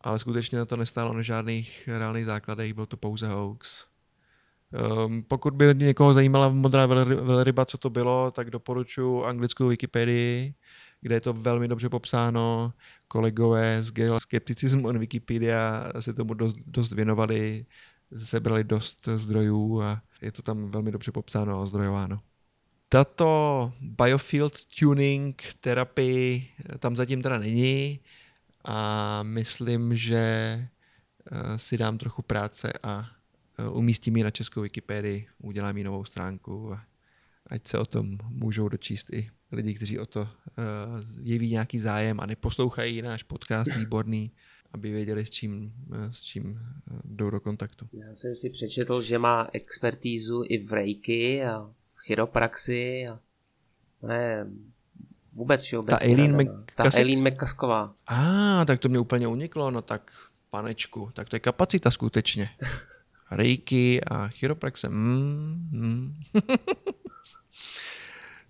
Ale 0.00 0.18
skutečně 0.18 0.58
na 0.58 0.64
to 0.64 0.76
nestálo 0.76 1.12
na 1.12 1.22
žádných 1.22 1.88
reálných 1.88 2.26
základech, 2.26 2.74
byl 2.74 2.86
to 2.86 2.96
pouze 2.96 3.28
hoax. 3.28 3.86
Um, 5.06 5.22
pokud 5.22 5.54
by 5.54 5.74
někoho 5.74 6.14
zajímala 6.14 6.48
Modrá 6.48 6.86
velryba, 6.86 7.64
co 7.64 7.78
to 7.78 7.90
bylo, 7.90 8.30
tak 8.30 8.50
doporučuji 8.50 9.24
anglickou 9.24 9.68
Wikipedii, 9.68 10.54
kde 11.00 11.14
je 11.14 11.20
to 11.20 11.32
velmi 11.32 11.68
dobře 11.68 11.88
popsáno. 11.88 12.72
Kolegové 13.08 13.82
z 13.82 13.92
Guerrilla 13.92 14.20
Skepticism 14.20 14.86
on 14.86 14.98
Wikipedia 14.98 15.92
se 16.00 16.12
tomu 16.12 16.34
dost, 16.34 16.56
dost 16.66 16.92
věnovali, 16.92 17.66
sebrali 18.16 18.64
dost 18.64 19.08
zdrojů 19.16 19.82
a 19.82 20.02
je 20.22 20.32
to 20.32 20.42
tam 20.42 20.70
velmi 20.70 20.92
dobře 20.92 21.12
popsáno 21.12 21.54
a 21.54 21.60
ozdrojováno. 21.60 22.20
Tato 22.92 23.72
biofield 23.80 24.64
tuning 24.64 25.42
terapii 25.60 26.48
tam 26.78 26.96
zatím 26.96 27.22
teda 27.22 27.38
není 27.38 28.00
a 28.64 29.22
myslím, 29.22 29.96
že 29.96 30.16
eh, 30.16 31.58
si 31.58 31.78
dám 31.78 31.98
trochu 31.98 32.22
práce 32.22 32.72
a 32.82 33.10
eh, 33.58 33.68
umístím 33.68 34.16
ji 34.16 34.24
na 34.24 34.30
českou 34.30 34.60
Wikipedii, 34.60 35.26
udělám 35.38 35.76
ji 35.76 35.84
novou 35.84 36.04
stránku 36.04 36.72
a 36.72 36.84
ať 37.46 37.68
se 37.68 37.78
o 37.78 37.86
tom 37.86 38.18
můžou 38.28 38.68
dočíst 38.68 39.12
i 39.12 39.30
lidi, 39.52 39.74
kteří 39.74 39.98
o 39.98 40.06
to 40.06 40.20
uh, 40.20 40.28
jeví 41.20 41.50
nějaký 41.50 41.78
zájem 41.78 42.20
a 42.20 42.26
neposlouchají 42.26 43.02
náš 43.02 43.22
podcast 43.22 43.74
výborný, 43.76 44.30
aby 44.72 44.90
věděli, 44.90 45.26
s 45.26 45.30
čím, 45.30 45.72
s 46.10 46.22
čím 46.22 46.58
eh, 46.60 47.00
jdou 47.04 47.30
do 47.30 47.40
kontaktu. 47.40 47.88
Já 47.92 48.14
jsem 48.14 48.36
si 48.36 48.50
přečetl, 48.50 49.02
že 49.02 49.18
má 49.18 49.48
expertízu 49.52 50.44
i 50.46 50.58
v 50.58 50.72
reiki 50.72 51.44
a 51.44 51.74
chiropraxi 52.06 53.06
a 53.08 53.18
ne, 54.02 54.46
vůbec 55.32 55.62
všeobecně. 55.62 55.96
Ta 55.98 56.04
Eileen, 56.04 56.46
no. 56.46 56.64
Ta 56.74 56.90
Eileen 56.94 57.28
McCasková. 57.28 57.94
A, 58.06 58.16
ah, 58.60 58.64
tak 58.64 58.80
to 58.80 58.88
mě 58.88 58.98
úplně 58.98 59.28
uniklo, 59.28 59.70
no 59.70 59.82
tak 59.82 60.12
panečku, 60.50 61.10
tak 61.14 61.28
to 61.28 61.36
je 61.36 61.40
kapacita 61.40 61.90
skutečně. 61.90 62.48
Reiki 63.30 64.00
a 64.04 64.28
chiropraxe. 64.28 64.88
Mm, 64.88 65.68
mm. 65.70 66.14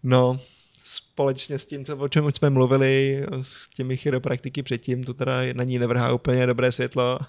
no, 0.02 0.40
společně 0.84 1.58
s 1.58 1.66
tím, 1.66 1.84
o 1.98 2.08
čem 2.08 2.32
jsme 2.32 2.50
mluvili, 2.50 3.24
s 3.42 3.68
těmi 3.68 3.96
chiropraktiky 3.96 4.62
předtím, 4.62 5.04
to 5.04 5.14
teda 5.14 5.32
na 5.52 5.64
ní 5.64 5.78
nevrhá 5.78 6.12
úplně 6.12 6.46
dobré 6.46 6.72
světlo. 6.72 7.18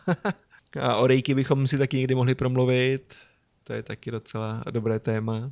A 0.82 0.96
o 0.96 1.08
rejky 1.08 1.36
bychom 1.36 1.68
si 1.68 1.78
taky 1.78 1.98
někdy 1.98 2.16
mohli 2.16 2.36
promluvit. 2.36 3.14
To 3.64 3.74
je 3.74 3.84
taky 3.84 4.12
docela 4.12 4.64
dobré 4.72 5.00
téma. 5.00 5.52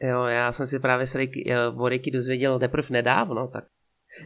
Jo, 0.00 0.24
já 0.24 0.52
jsem 0.52 0.66
si 0.66 0.78
právě 0.78 1.06
s 1.06 1.14
Reiki, 1.14 1.44
o 1.76 1.88
Reiki 1.88 2.10
dozvěděl 2.10 2.58
teprve 2.58 2.88
nedávno, 2.90 3.48
tak 3.48 3.64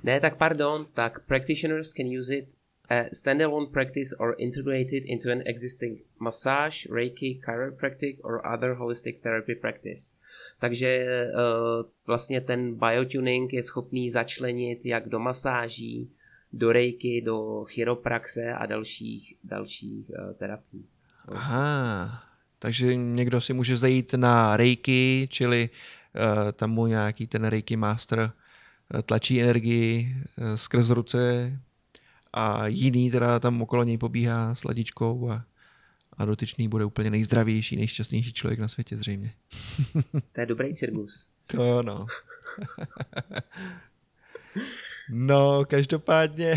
ne, 0.03 0.21
tak 0.21 0.37
pardon, 0.37 0.87
tak 0.95 1.27
practitioners 1.27 1.93
can 1.93 2.07
use 2.19 2.37
it 2.37 2.49
a 2.91 3.05
standalone 3.13 3.67
practice 3.67 4.17
or 4.19 4.35
integrated 4.39 5.05
into 5.07 5.31
an 5.31 5.43
existing 5.47 6.03
massage, 6.19 6.87
Reiki, 6.91 7.41
chiropractic 7.41 8.19
or 8.23 8.43
other 8.55 8.75
holistic 8.75 9.23
therapy 9.23 9.55
practice. 9.55 10.15
Takže 10.61 11.27
uh, 11.35 11.91
vlastně 12.07 12.41
ten 12.41 12.75
biotuning 12.75 13.53
je 13.53 13.63
schopný 13.63 14.11
začlenit 14.11 14.87
jak 14.87 15.09
do 15.09 15.19
masáží, 15.19 16.11
do 16.53 16.73
rejky, 16.73 17.21
do 17.21 17.65
chiropraxe 17.65 18.53
a 18.53 18.67
dalších, 18.67 19.35
dalších 19.45 20.11
uh, 20.11 20.33
terapií. 20.35 20.87
Aha, 21.29 22.30
takže 22.61 22.97
někdo 22.97 23.41
si 23.41 23.53
může 23.53 23.77
zajít 23.77 24.15
na 24.15 24.57
rejky, 24.57 25.29
čili 25.31 25.71
uh, 26.15 26.53
tam 26.53 26.71
mu 26.71 26.87
nějaký 26.87 27.27
ten 27.27 27.45
rejky 27.45 27.77
master 27.77 28.33
tlačí 29.03 29.43
energii 29.43 30.17
uh, 30.37 30.55
skrz 30.55 30.91
ruce 30.91 31.53
a 32.33 32.67
jiný 32.67 33.11
teda 33.11 33.39
tam 33.39 33.63
okolo 33.63 33.85
něj 33.85 33.99
pobíhá 33.99 34.55
s 34.55 34.65
ladičkou 34.65 35.31
a, 35.31 35.45
a 36.17 36.25
dotyčný 36.25 36.69
bude 36.69 36.85
úplně 36.85 37.11
nejzdravější, 37.11 37.77
nejšťastnější 37.77 38.33
člověk 38.33 38.61
na 38.61 38.69
světě 38.69 38.97
zřejmě. 38.97 39.33
To 40.33 40.41
je 40.41 40.47
dobrý 40.47 40.75
cirkus. 40.75 41.29
To 41.47 41.83
no. 41.83 42.07
no, 45.11 45.65
každopádně 45.65 46.55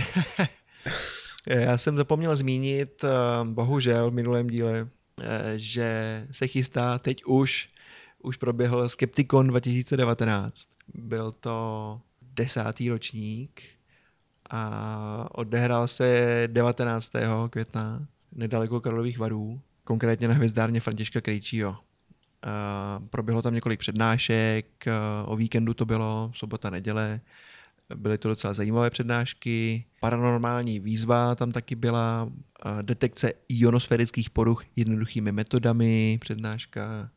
já 1.47 1.77
jsem 1.77 1.97
zapomněl 1.97 2.35
zmínit, 2.35 3.03
eh, 3.03 3.09
bohužel 3.43 4.11
v 4.11 4.13
minulém 4.13 4.47
díle, 4.47 4.79
eh, 4.79 4.89
že 5.55 6.27
se 6.31 6.47
chystá 6.47 6.99
teď 6.99 7.23
už, 7.25 7.69
už 8.19 8.37
proběhl 8.37 8.89
Skepticon 8.89 9.47
2019. 9.47 10.69
Byl 10.93 11.31
to 11.31 12.01
desátý 12.21 12.89
ročník 12.89 13.61
a 14.49 15.27
odehrál 15.31 15.87
se 15.87 16.43
19. 16.51 17.11
května 17.49 18.07
nedaleko 18.31 18.81
Karlových 18.81 19.19
varů, 19.19 19.61
konkrétně 19.83 20.27
na 20.27 20.33
hvězdárně 20.33 20.79
Františka 20.79 21.21
Krejčího. 21.21 21.77
Proběhlo 23.09 23.41
tam 23.41 23.53
několik 23.53 23.79
přednášek, 23.79 24.85
o 25.25 25.35
víkendu 25.35 25.73
to 25.73 25.85
bylo, 25.85 26.31
sobota, 26.35 26.69
neděle. 26.69 27.21
Byly 27.95 28.17
to 28.17 28.29
docela 28.29 28.53
zajímavé 28.53 28.89
přednášky. 28.89 29.85
Paranormální 29.99 30.79
výzva 30.79 31.35
tam 31.35 31.51
taky 31.51 31.75
byla, 31.75 32.31
detekce 32.81 33.33
ionosférických 33.49 34.29
poruch 34.29 34.63
jednoduchými 34.75 35.31
metodami, 35.31 36.17
přednáška 36.21 37.09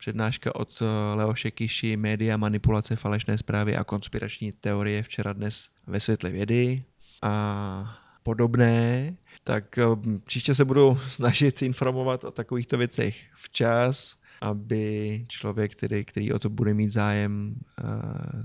Přednáška 0.00 0.54
od 0.54 0.82
eh, 0.82 1.14
Leoše 1.14 1.50
Kiši, 1.50 1.96
média, 1.96 2.36
manipulace, 2.36 2.96
falešné 2.96 3.38
zprávy 3.38 3.76
a 3.76 3.84
konspirační 3.84 4.52
teorie 4.52 5.02
včera 5.02 5.32
dnes 5.32 5.68
ve 5.86 6.00
světle 6.00 6.30
vědy 6.30 6.76
a 7.22 7.98
podobné, 8.22 9.16
tak 9.44 9.78
eh, 9.78 9.84
příště 10.24 10.54
se 10.54 10.64
budu 10.64 10.98
snažit 11.08 11.62
informovat 11.62 12.24
o 12.24 12.30
takovýchto 12.30 12.78
věcech 12.78 13.28
včas, 13.34 14.16
aby 14.40 15.24
člověk, 15.28 15.72
který, 15.72 16.04
který 16.04 16.32
o 16.32 16.38
to 16.38 16.50
bude 16.50 16.74
mít 16.74 16.90
zájem, 16.90 17.54
eh, 17.78 17.84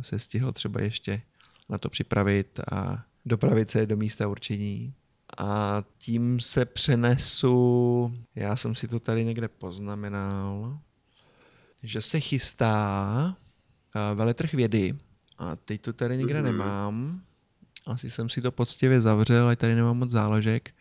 se 0.04 0.20
stihl 0.20 0.52
třeba 0.52 0.82
ještě 0.82 1.22
na 1.70 1.78
to 1.78 1.90
připravit 1.90 2.60
a 2.72 3.04
dopravit 3.26 3.70
se 3.70 3.86
do 3.86 3.98
místa 3.98 4.28
určení. 4.28 4.94
A 5.38 5.84
tím 5.98 6.40
se 6.40 6.66
přenesu, 6.66 8.14
já 8.36 8.56
jsem 8.56 8.76
si 8.76 8.88
to 8.88 9.00
tady 9.00 9.26
někde 9.26 9.48
poznamenal, 9.48 10.80
že 11.84 12.02
se 12.02 12.20
chystá 12.20 13.36
uh, 13.96 14.18
veletrh 14.18 14.54
vědy. 14.54 14.96
A 15.38 15.56
teď 15.56 15.82
to 15.82 15.94
tady 15.94 16.18
nikde 16.18 16.40
mm-hmm. 16.40 16.44
nemám. 16.44 17.22
Asi 17.86 18.10
jsem 18.10 18.30
si 18.30 18.42
to 18.42 18.52
poctivě 18.52 19.02
zavřel, 19.02 19.44
ale 19.44 19.56
tady 19.56 19.76
nemám 19.76 19.98
moc 19.98 20.12
záložek. 20.12 20.72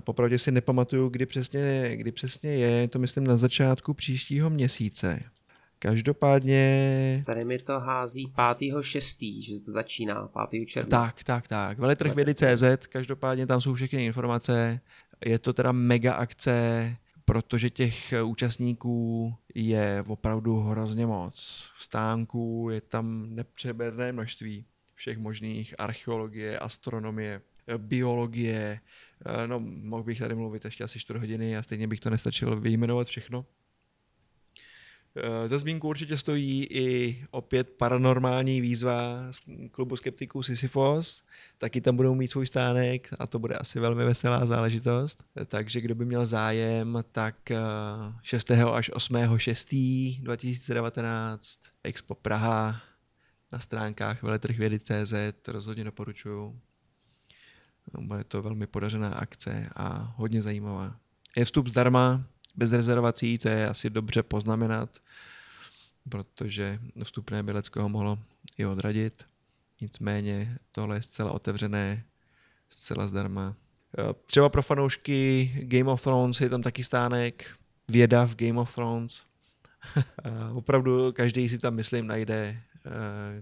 Popravdě 0.00 0.38
si 0.38 0.50
nepamatuju, 0.50 1.08
kdy 1.08 1.26
přesně, 1.26 1.96
kdy 1.96 2.12
přesně 2.12 2.50
je, 2.50 2.88
to 2.88 2.98
myslím 2.98 3.24
na 3.24 3.36
začátku 3.36 3.94
příštího 3.94 4.50
měsíce. 4.50 5.22
Každopádně... 5.82 7.22
Tady 7.26 7.44
mi 7.44 7.58
to 7.58 7.80
hází 7.80 8.28
5.6., 8.28 9.42
že 9.42 9.64
to 9.64 9.72
začíná, 9.72 10.28
5. 10.50 10.66
června. 10.66 11.06
Tak, 11.06 11.24
tak, 11.24 11.48
tak. 11.48 11.78
Veletrh 11.78 12.14
vědy 12.14 12.34
CZ, 12.34 12.86
každopádně 12.88 13.46
tam 13.46 13.60
jsou 13.60 13.74
všechny 13.74 14.04
informace. 14.04 14.80
Je 15.24 15.38
to 15.38 15.52
teda 15.52 15.72
mega 15.72 16.12
akce, 16.14 16.96
protože 17.24 17.70
těch 17.70 18.14
účastníků 18.24 19.34
je 19.54 20.04
opravdu 20.06 20.60
hrozně 20.60 21.06
moc. 21.06 21.64
Stánků 21.78 22.68
je 22.72 22.80
tam 22.80 23.34
nepřeberné 23.34 24.12
množství 24.12 24.64
všech 24.94 25.18
možných 25.18 25.74
archeologie, 25.78 26.58
astronomie, 26.58 27.40
biologie, 27.76 28.80
eh, 29.26 29.46
no 29.46 29.60
mohl 29.60 30.02
bych 30.02 30.18
tady 30.18 30.34
mluvit 30.34 30.64
ještě 30.64 30.84
asi 30.84 30.98
4 30.98 31.18
hodiny 31.18 31.56
a 31.56 31.62
stejně 31.62 31.88
bych 31.88 32.00
to 32.00 32.10
nestačil 32.10 32.60
vyjmenovat 32.60 33.06
všechno. 33.06 33.46
Eh, 35.16 35.48
za 35.48 35.58
zmínku 35.58 35.88
určitě 35.88 36.18
stojí 36.18 36.66
i 36.70 37.18
opět 37.30 37.70
paranormální 37.70 38.60
výzva 38.60 39.32
z 39.32 39.40
klubu 39.70 39.96
skeptiků 39.96 40.42
Sisyphos. 40.42 41.22
Taky 41.58 41.80
tam 41.80 41.96
budou 41.96 42.14
mít 42.14 42.28
svůj 42.28 42.46
stánek 42.46 43.08
a 43.18 43.26
to 43.26 43.38
bude 43.38 43.54
asi 43.54 43.80
velmi 43.80 44.04
veselá 44.04 44.46
záležitost. 44.46 45.24
Takže 45.46 45.80
kdo 45.80 45.94
by 45.94 46.04
měl 46.04 46.26
zájem, 46.26 47.04
tak 47.12 47.36
6. 48.22 48.50
Eh, 48.50 48.64
až 48.64 48.90
8. 48.94 49.38
6. 49.38 49.68
2019 50.22 51.58
Expo 51.84 52.14
Praha 52.14 52.80
na 53.52 53.58
stránkách 53.58 54.22
veletrhvědy.cz 54.22 55.14
rozhodně 55.48 55.84
doporučuju. 55.84 56.60
Bude 58.00 58.24
to 58.24 58.42
velmi 58.42 58.66
podařená 58.66 59.08
akce 59.08 59.68
a 59.76 60.14
hodně 60.16 60.42
zajímavá. 60.42 60.96
Je 61.36 61.44
vstup 61.44 61.68
zdarma, 61.68 62.24
bez 62.54 62.72
rezervací, 62.72 63.38
to 63.38 63.48
je 63.48 63.68
asi 63.68 63.90
dobře 63.90 64.22
poznamenat, 64.22 64.90
protože 66.08 66.78
vstupné 67.04 67.44
koho 67.72 67.88
mohlo 67.88 68.18
i 68.58 68.66
odradit. 68.66 69.24
Nicméně 69.80 70.58
tohle 70.72 70.96
je 70.96 71.02
zcela 71.02 71.32
otevřené, 71.32 72.04
zcela 72.68 73.06
zdarma. 73.06 73.56
Třeba 74.26 74.48
pro 74.48 74.62
fanoušky 74.62 75.50
Game 75.62 75.90
of 75.90 76.02
Thrones 76.02 76.40
je 76.40 76.48
tam 76.48 76.62
taky 76.62 76.84
stánek, 76.84 77.56
věda 77.88 78.26
v 78.26 78.36
Game 78.36 78.60
of 78.60 78.74
Thrones. 78.74 79.22
Opravdu 80.54 81.12
každý 81.12 81.48
si 81.48 81.58
tam, 81.58 81.74
myslím, 81.74 82.06
najde, 82.06 82.62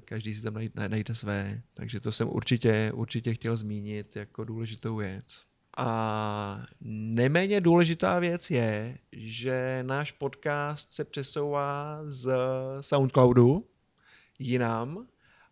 každý 0.04 0.34
si 0.34 0.42
tam 0.42 0.54
najde, 0.54 0.88
najde 0.88 1.14
své, 1.14 1.62
takže 1.74 2.00
to 2.00 2.12
jsem 2.12 2.28
určitě, 2.28 2.92
určitě 2.94 3.34
chtěl 3.34 3.56
zmínit 3.56 4.16
jako 4.16 4.44
důležitou 4.44 4.96
věc. 4.96 5.42
A 5.82 6.66
neméně 6.80 7.60
důležitá 7.60 8.18
věc 8.18 8.50
je, 8.50 8.98
že 9.12 9.78
náš 9.82 10.12
podcast 10.12 10.92
se 10.92 11.04
přesouvá 11.04 12.00
z 12.06 12.32
SoundCloudu 12.80 13.66
jinam, 14.38 15.06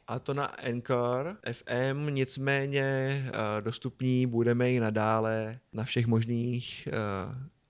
a 0.06 0.18
to 0.18 0.34
na 0.34 0.44
Anchor 0.44 1.36
FM, 1.52 2.14
nicméně 2.14 2.82
eh, 2.82 3.62
dostupní 3.62 4.26
budeme 4.26 4.72
i 4.72 4.80
nadále 4.80 5.58
na 5.72 5.84
všech 5.84 6.06
možných 6.06 6.86
eh, 6.86 6.92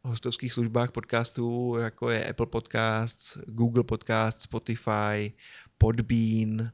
hostovských 0.03 0.53
službách 0.53 0.91
podcastů, 0.93 1.77
jako 1.77 2.11
je 2.11 2.29
Apple 2.29 2.47
Podcasts, 2.47 3.39
Google 3.47 3.85
Podcasts, 3.85 4.43
Spotify, 4.43 5.33
Podbean, 5.79 6.61
eh, 6.61 6.71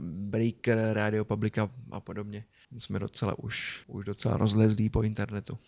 Breaker, 0.00 0.92
Radio 0.92 1.24
Publica 1.24 1.70
a 1.90 2.00
podobně 2.00 2.44
jsme 2.78 2.98
docela 2.98 3.38
už, 3.38 3.82
už 3.86 4.04
docela 4.04 4.36
rozlezlí 4.36 4.90
po 4.90 5.02
internetu. 5.02 5.58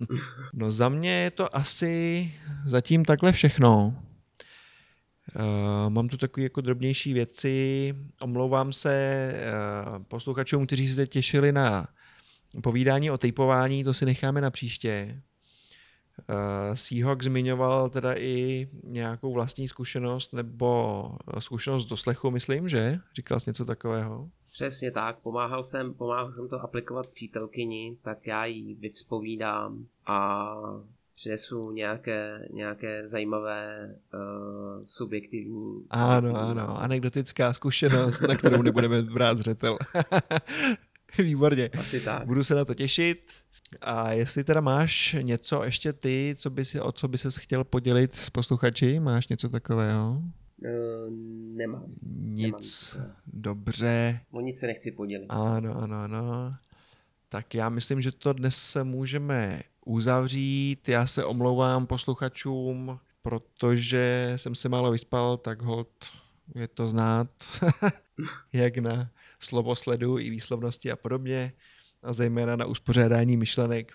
no 0.52 0.72
za 0.72 0.88
mě 0.88 1.10
je 1.10 1.30
to 1.30 1.56
asi 1.56 2.34
zatím 2.66 3.04
takhle 3.04 3.32
všechno. 3.32 4.02
Uh, 5.36 5.90
mám 5.90 6.08
tu 6.08 6.16
takové 6.16 6.42
jako 6.44 6.60
drobnější 6.60 7.12
věci. 7.12 7.94
Omlouvám 8.20 8.72
se 8.72 9.32
uh, 9.96 10.02
posluchačům, 10.02 10.66
kteří 10.66 10.88
se 10.88 11.06
těšili 11.06 11.52
na 11.52 11.88
povídání 12.62 13.10
o 13.10 13.18
typování, 13.18 13.84
to 13.84 13.94
si 13.94 14.06
necháme 14.06 14.40
na 14.40 14.50
příště. 14.50 15.22
Uh, 16.28 16.74
Seahawk 16.74 17.22
zmiňoval 17.22 17.90
teda 17.90 18.14
i 18.14 18.68
nějakou 18.84 19.32
vlastní 19.32 19.68
zkušenost 19.68 20.32
nebo 20.32 21.18
zkušenost 21.38 21.86
do 21.86 21.96
slechu, 21.96 22.30
myslím, 22.30 22.68
že? 22.68 23.00
Říkal 23.16 23.40
jsi 23.40 23.50
něco 23.50 23.64
takového? 23.64 24.30
Přesně 24.54 24.90
tak, 24.90 25.18
pomáhal 25.18 25.62
jsem, 25.62 25.94
pomáhal 25.94 26.32
jsem 26.32 26.48
to 26.48 26.60
aplikovat 26.60 27.06
přítelkyni, 27.06 27.96
tak 28.02 28.26
já 28.26 28.44
jí 28.44 28.74
vyvzpovídám 28.74 29.86
a 30.06 30.46
přinesu 31.14 31.70
nějaké, 31.70 32.48
nějaké 32.52 33.08
zajímavé 33.08 33.90
uh, 34.14 34.20
subjektivní... 34.86 35.86
Ano, 35.90 36.36
ano, 36.36 36.80
anekdotická 36.80 37.52
zkušenost, 37.52 38.20
na 38.20 38.36
kterou 38.36 38.62
nebudeme 38.62 39.02
brát 39.02 39.38
zřetel. 39.38 39.78
Výborně. 41.18 41.70
Asi 41.78 42.00
tak. 42.00 42.26
Budu 42.26 42.44
se 42.44 42.54
na 42.54 42.64
to 42.64 42.74
těšit. 42.74 43.32
A 43.80 44.12
jestli 44.12 44.44
teda 44.44 44.60
máš 44.60 45.16
něco 45.22 45.64
ještě 45.64 45.92
ty, 45.92 46.34
co 46.38 46.50
by 46.50 46.64
si, 46.64 46.80
o 46.80 46.92
co 46.92 47.08
by 47.08 47.18
ses 47.18 47.36
chtěl 47.36 47.64
podělit 47.64 48.16
s 48.16 48.30
posluchači, 48.30 49.00
máš 49.00 49.28
něco 49.28 49.48
takového? 49.48 50.22
Uh, 50.64 51.12
nemám. 51.56 51.84
Nic. 52.02 52.94
Nemám. 52.94 53.16
Dobře. 53.26 54.20
O 54.30 54.40
nic 54.40 54.58
se 54.58 54.66
nechci 54.66 54.92
podělit. 54.92 55.26
Ano, 55.28 55.76
ano, 55.82 55.96
ano. 55.96 56.54
Tak 57.28 57.54
já 57.54 57.68
myslím, 57.68 58.02
že 58.02 58.12
to 58.12 58.32
dnes 58.32 58.56
se 58.56 58.84
můžeme 58.84 59.62
uzavřít. 59.84 60.88
Já 60.88 61.06
se 61.06 61.24
omlouvám 61.24 61.86
posluchačům, 61.86 62.98
protože 63.22 64.32
jsem 64.36 64.54
se 64.54 64.68
málo 64.68 64.90
vyspal, 64.90 65.36
tak 65.36 65.62
hod 65.62 65.88
je 66.54 66.68
to 66.68 66.88
znát, 66.88 67.28
jak 68.52 68.78
na 68.78 69.10
slovosledu 69.38 70.18
i 70.18 70.30
výslovnosti 70.30 70.90
a 70.90 70.96
podobně, 70.96 71.52
a 72.02 72.12
zejména 72.12 72.56
na 72.56 72.66
uspořádání 72.66 73.36
myšlenek. 73.36 73.92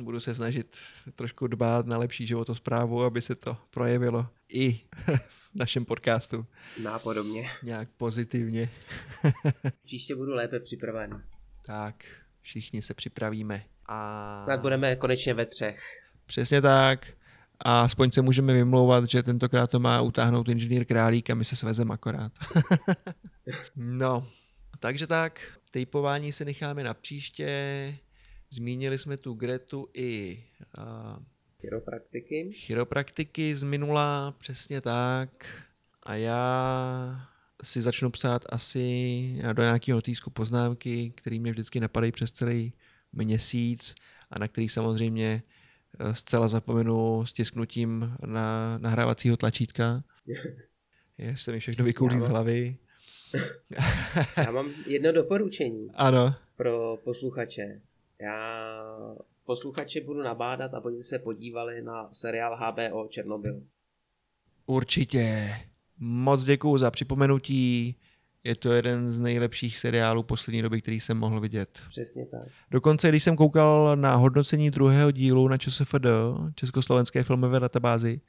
Budu 0.00 0.20
se 0.20 0.34
snažit 0.34 0.76
trošku 1.14 1.46
dbát 1.46 1.86
na 1.86 1.98
lepší 1.98 2.26
životosprávu, 2.26 3.02
aby 3.02 3.22
se 3.22 3.34
to 3.34 3.56
projevilo 3.70 4.26
i 4.48 4.80
našem 5.54 5.84
podcastu. 5.84 6.46
Nápodobně. 6.82 7.50
Nějak 7.62 7.88
pozitivně. 7.96 8.70
Příště 9.84 10.14
budu 10.14 10.34
lépe 10.34 10.60
připraven. 10.60 11.24
Tak, 11.66 12.04
všichni 12.40 12.82
se 12.82 12.94
připravíme. 12.94 13.64
A... 13.86 14.40
Snad 14.44 14.60
budeme 14.60 14.96
konečně 14.96 15.34
ve 15.34 15.46
třech. 15.46 15.80
Přesně 16.26 16.60
tak. 16.60 17.06
A 17.60 17.80
aspoň 17.80 18.10
se 18.10 18.22
můžeme 18.22 18.52
vymlouvat, 18.52 19.10
že 19.10 19.22
tentokrát 19.22 19.70
to 19.70 19.80
má 19.80 20.00
utáhnout 20.00 20.48
inženýr 20.48 20.84
Králík 20.84 21.30
a 21.30 21.34
my 21.34 21.44
se 21.44 21.56
svezem 21.56 21.90
akorát. 21.90 22.32
no, 23.76 24.28
takže 24.80 25.06
tak, 25.06 25.58
tejpování 25.70 26.32
si 26.32 26.44
necháme 26.44 26.84
na 26.84 26.94
příště. 26.94 27.98
Zmínili 28.50 28.98
jsme 28.98 29.16
tu 29.16 29.34
Gretu 29.34 29.88
i 29.94 30.44
uh, 30.78 31.22
chiropraktiky. 31.60 32.50
Chiropraktiky 32.52 33.56
z 33.56 33.62
minula, 33.62 34.34
přesně 34.38 34.80
tak. 34.80 35.46
A 36.02 36.14
já 36.14 37.28
si 37.62 37.80
začnu 37.80 38.10
psát 38.10 38.44
asi 38.48 39.40
do 39.52 39.62
nějakého 39.62 39.96
notýsku 39.96 40.30
poznámky, 40.30 41.12
které 41.16 41.38
mě 41.38 41.50
vždycky 41.50 41.80
napadají 41.80 42.12
přes 42.12 42.32
celý 42.32 42.72
měsíc 43.12 43.94
a 44.30 44.38
na 44.38 44.48
který 44.48 44.68
samozřejmě 44.68 45.42
eh, 45.98 46.14
zcela 46.14 46.48
zapomenu 46.48 47.26
stisknutím 47.26 48.16
na 48.26 48.78
nahrávacího 48.78 49.36
tlačítka. 49.36 50.04
Je, 51.18 51.36
se 51.36 51.52
mi 51.52 51.60
všechno 51.60 51.84
vykoulí 51.84 52.20
z 52.20 52.28
hlavy. 52.28 52.76
Já 54.36 54.50
mám 54.50 54.70
jedno 54.86 55.12
doporučení. 55.12 55.90
Ano. 55.94 56.34
Pro 56.56 56.98
posluchače. 57.04 57.80
Já 58.20 58.84
posluchače 59.48 60.00
budu 60.00 60.22
nabádat, 60.22 60.74
aby 60.74 61.02
se 61.02 61.18
podívali 61.18 61.82
na 61.82 62.08
seriál 62.12 62.56
HBO 62.56 63.08
Černobyl. 63.08 63.62
Určitě. 64.66 65.54
Moc 65.98 66.44
děkuju 66.44 66.78
za 66.78 66.90
připomenutí. 66.90 67.96
Je 68.44 68.54
to 68.54 68.72
jeden 68.72 69.08
z 69.10 69.20
nejlepších 69.20 69.78
seriálů 69.78 70.22
poslední 70.22 70.62
doby, 70.62 70.82
který 70.82 71.00
jsem 71.00 71.16
mohl 71.16 71.40
vidět. 71.40 71.80
Přesně 71.88 72.26
tak. 72.26 72.48
Dokonce, 72.70 73.08
když 73.08 73.24
jsem 73.24 73.36
koukal 73.36 73.96
na 73.96 74.14
hodnocení 74.14 74.70
druhého 74.70 75.10
dílu 75.10 75.48
na 75.48 75.58
ČSFD, 75.58 76.06
Československé 76.54 77.22
filmové 77.22 77.60
databázi, 77.60 78.20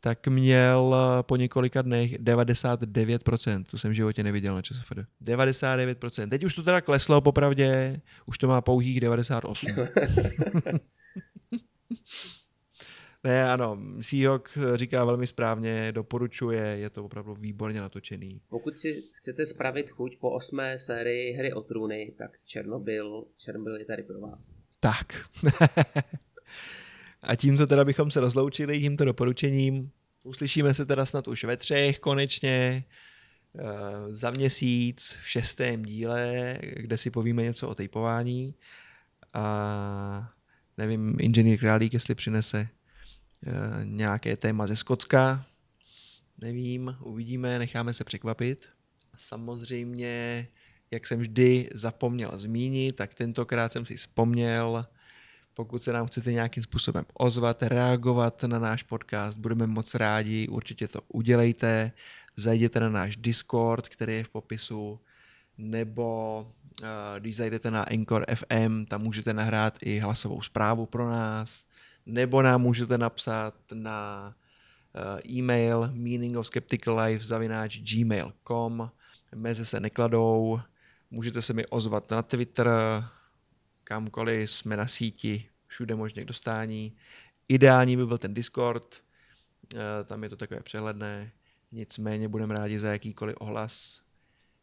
tak 0.00 0.28
měl 0.28 0.96
po 1.22 1.36
několika 1.36 1.82
dnech 1.82 2.20
99%. 2.20 3.64
To 3.64 3.78
jsem 3.78 3.90
v 3.90 3.94
životě 3.94 4.22
neviděl 4.22 4.54
na 4.54 4.62
ČSFD. 4.62 4.98
99%. 5.24 6.28
Teď 6.28 6.44
už 6.44 6.54
to 6.54 6.62
teda 6.62 6.80
kleslo 6.80 7.20
popravdě, 7.20 8.00
už 8.26 8.38
to 8.38 8.48
má 8.48 8.60
pouhých 8.60 9.00
98%. 9.00 10.80
Ne, 13.24 13.50
ano, 13.50 13.78
Seahawk 14.00 14.50
říká 14.74 15.04
velmi 15.04 15.26
správně, 15.26 15.92
doporučuje, 15.92 16.62
je 16.62 16.90
to 16.90 17.04
opravdu 17.04 17.34
výborně 17.34 17.80
natočený. 17.80 18.40
Pokud 18.48 18.78
si 18.78 19.02
chcete 19.12 19.46
spravit 19.46 19.90
chuť 19.90 20.18
po 20.18 20.30
osmé 20.30 20.78
sérii 20.78 21.32
Hry 21.32 21.52
o 21.52 21.60
trůny, 21.60 22.12
tak 22.18 22.30
Černobyl, 22.46 23.24
Černobyl 23.36 23.76
je 23.76 23.84
tady 23.84 24.02
pro 24.02 24.20
vás. 24.20 24.56
Tak. 24.80 25.12
A 27.22 27.36
tímto 27.36 27.66
teda 27.66 27.84
bychom 27.84 28.10
se 28.10 28.20
rozloučili 28.20 28.80
tímto 28.80 29.04
doporučením. 29.04 29.90
Uslyšíme 30.22 30.74
se 30.74 30.86
teda 30.86 31.06
snad 31.06 31.28
už 31.28 31.44
ve 31.44 31.56
třech 31.56 31.98
konečně 31.98 32.84
eh, 33.58 33.62
za 34.08 34.30
měsíc 34.30 35.18
v 35.22 35.28
šestém 35.28 35.82
díle, 35.82 36.58
kde 36.76 36.98
si 36.98 37.10
povíme 37.10 37.42
něco 37.42 37.68
o 37.68 37.74
tejpování. 37.74 38.54
A 39.34 40.32
nevím, 40.78 41.16
inženýr 41.20 41.58
Králík, 41.58 41.94
jestli 41.94 42.14
přinese 42.14 42.68
Eh, 43.46 43.84
nějaké 43.84 44.36
téma 44.36 44.66
ze 44.66 44.76
Skocka. 44.76 45.46
Nevím, 46.38 46.96
uvidíme, 47.00 47.58
necháme 47.58 47.92
se 47.92 48.04
překvapit. 48.04 48.68
Samozřejmě, 49.16 50.48
jak 50.90 51.06
jsem 51.06 51.20
vždy 51.20 51.70
zapomněl 51.74 52.38
zmínit, 52.38 52.96
tak 52.96 53.14
tentokrát 53.14 53.72
jsem 53.72 53.86
si 53.86 53.96
vzpomněl, 53.96 54.86
pokud 55.54 55.84
se 55.84 55.92
nám 55.92 56.06
chcete 56.06 56.32
nějakým 56.32 56.62
způsobem 56.62 57.04
ozvat, 57.14 57.62
reagovat 57.62 58.42
na 58.42 58.58
náš 58.58 58.82
podcast, 58.82 59.38
budeme 59.38 59.66
moc 59.66 59.94
rádi, 59.94 60.48
určitě 60.48 60.88
to 60.88 61.00
udělejte. 61.08 61.92
Zajděte 62.36 62.80
na 62.80 62.88
náš 62.88 63.16
Discord, 63.16 63.88
který 63.88 64.14
je 64.14 64.24
v 64.24 64.28
popisu, 64.28 65.00
nebo 65.58 66.46
uh, 66.82 66.88
když 67.18 67.36
zajdete 67.36 67.70
na 67.70 67.82
Anchor 67.82 68.24
FM, 68.34 68.84
tam 68.84 69.02
můžete 69.02 69.32
nahrát 69.32 69.78
i 69.80 69.98
hlasovou 69.98 70.42
zprávu 70.42 70.86
pro 70.86 71.10
nás 71.10 71.64
nebo 72.06 72.42
nám 72.42 72.62
můžete 72.62 72.98
napsat 72.98 73.54
na 73.74 74.34
eh, 74.94 75.20
e-mail 75.28 75.90
meaningofskepticallife.gmail.com 75.92 78.90
Meze 79.34 79.64
se 79.64 79.80
nekladou, 79.80 80.60
můžete 81.10 81.42
se 81.42 81.52
mi 81.52 81.66
ozvat 81.66 82.10
na 82.10 82.22
Twitter, 82.22 82.70
kamkoliv 83.90 84.52
jsme 84.52 84.76
na 84.76 84.86
síti, 84.86 85.46
všude 85.66 85.94
možně 85.94 86.22
k 86.22 86.26
dostání. 86.26 86.96
Ideální 87.48 87.96
by 87.96 88.06
byl 88.06 88.18
ten 88.18 88.34
Discord, 88.34 89.02
eh, 89.74 90.04
tam 90.04 90.22
je 90.22 90.28
to 90.28 90.36
takové 90.36 90.60
přehledné, 90.60 91.32
nicméně 91.72 92.28
budeme 92.28 92.54
rádi 92.54 92.78
za 92.78 92.92
jakýkoliv 92.92 93.36
ohlas. 93.40 94.00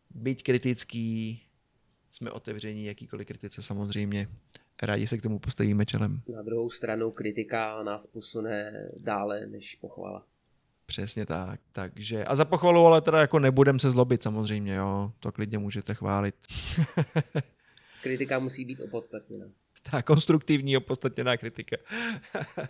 Byť 0.09 0.43
kritický, 0.43 1.41
jsme 2.11 2.31
otevření 2.31 2.85
jakýkoliv 2.85 3.27
kritice 3.27 3.61
samozřejmě 3.61 4.27
rádi 4.81 5.07
se 5.07 5.17
k 5.17 5.21
tomu 5.21 5.39
postavíme 5.39 5.85
čelem. 5.85 6.21
Na 6.35 6.41
druhou 6.41 6.69
stranu 6.69 7.11
kritika 7.11 7.83
nás 7.83 8.07
posune 8.07 8.71
dále 8.97 9.45
než 9.45 9.75
pochvala. 9.75 10.25
Přesně 10.85 11.25
tak. 11.25 11.59
Takže, 11.71 12.25
a 12.25 12.35
za 12.35 12.45
pochvalu 12.45 12.85
ale 12.85 13.01
teda 13.01 13.21
jako 13.21 13.39
nebudem 13.39 13.79
se 13.79 13.91
zlobit 13.91 14.23
samozřejmě, 14.23 14.75
jo. 14.75 15.11
To 15.19 15.31
klidně 15.31 15.57
můžete 15.57 15.93
chválit. 15.93 16.35
kritika 18.07 18.39
musí 18.39 18.65
být 18.65 18.79
opodstatněná. 18.81 19.45
Tak, 19.91 20.05
konstruktivní 20.05 20.77
opodstatněná 20.77 21.37
kritika. 21.37 21.77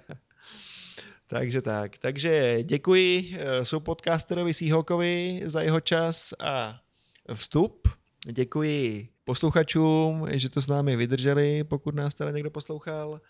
Takže 1.28 1.62
tak. 1.62 1.98
Takže 1.98 2.64
děkuji 2.64 3.38
jsou 3.64 3.80
podcasterovi 3.80 4.54
Seahawkovi 4.54 5.42
za 5.46 5.62
jeho 5.62 5.80
čas 5.80 6.34
a 6.40 6.82
vstup. 7.34 7.88
Děkuji 8.32 9.10
posluchačům, 9.24 10.28
že 10.32 10.50
to 10.50 10.62
s 10.62 10.68
námi 10.68 10.96
vydrželi, 10.96 11.64
pokud 11.64 11.96
nás 11.96 12.16
teda 12.16 12.32
někdo 12.32 12.52
poslouchal. 12.52 13.22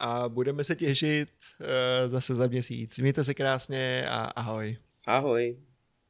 A 0.00 0.28
budeme 0.28 0.64
se 0.64 0.76
těšit 0.76 1.28
uh, 1.60 1.66
zase 2.10 2.34
za 2.34 2.46
měsíc. 2.46 2.98
Mějte 2.98 3.24
se 3.24 3.34
krásně 3.34 4.06
a 4.08 4.24
ahoj. 4.24 4.76
Ahoj. 5.06 5.56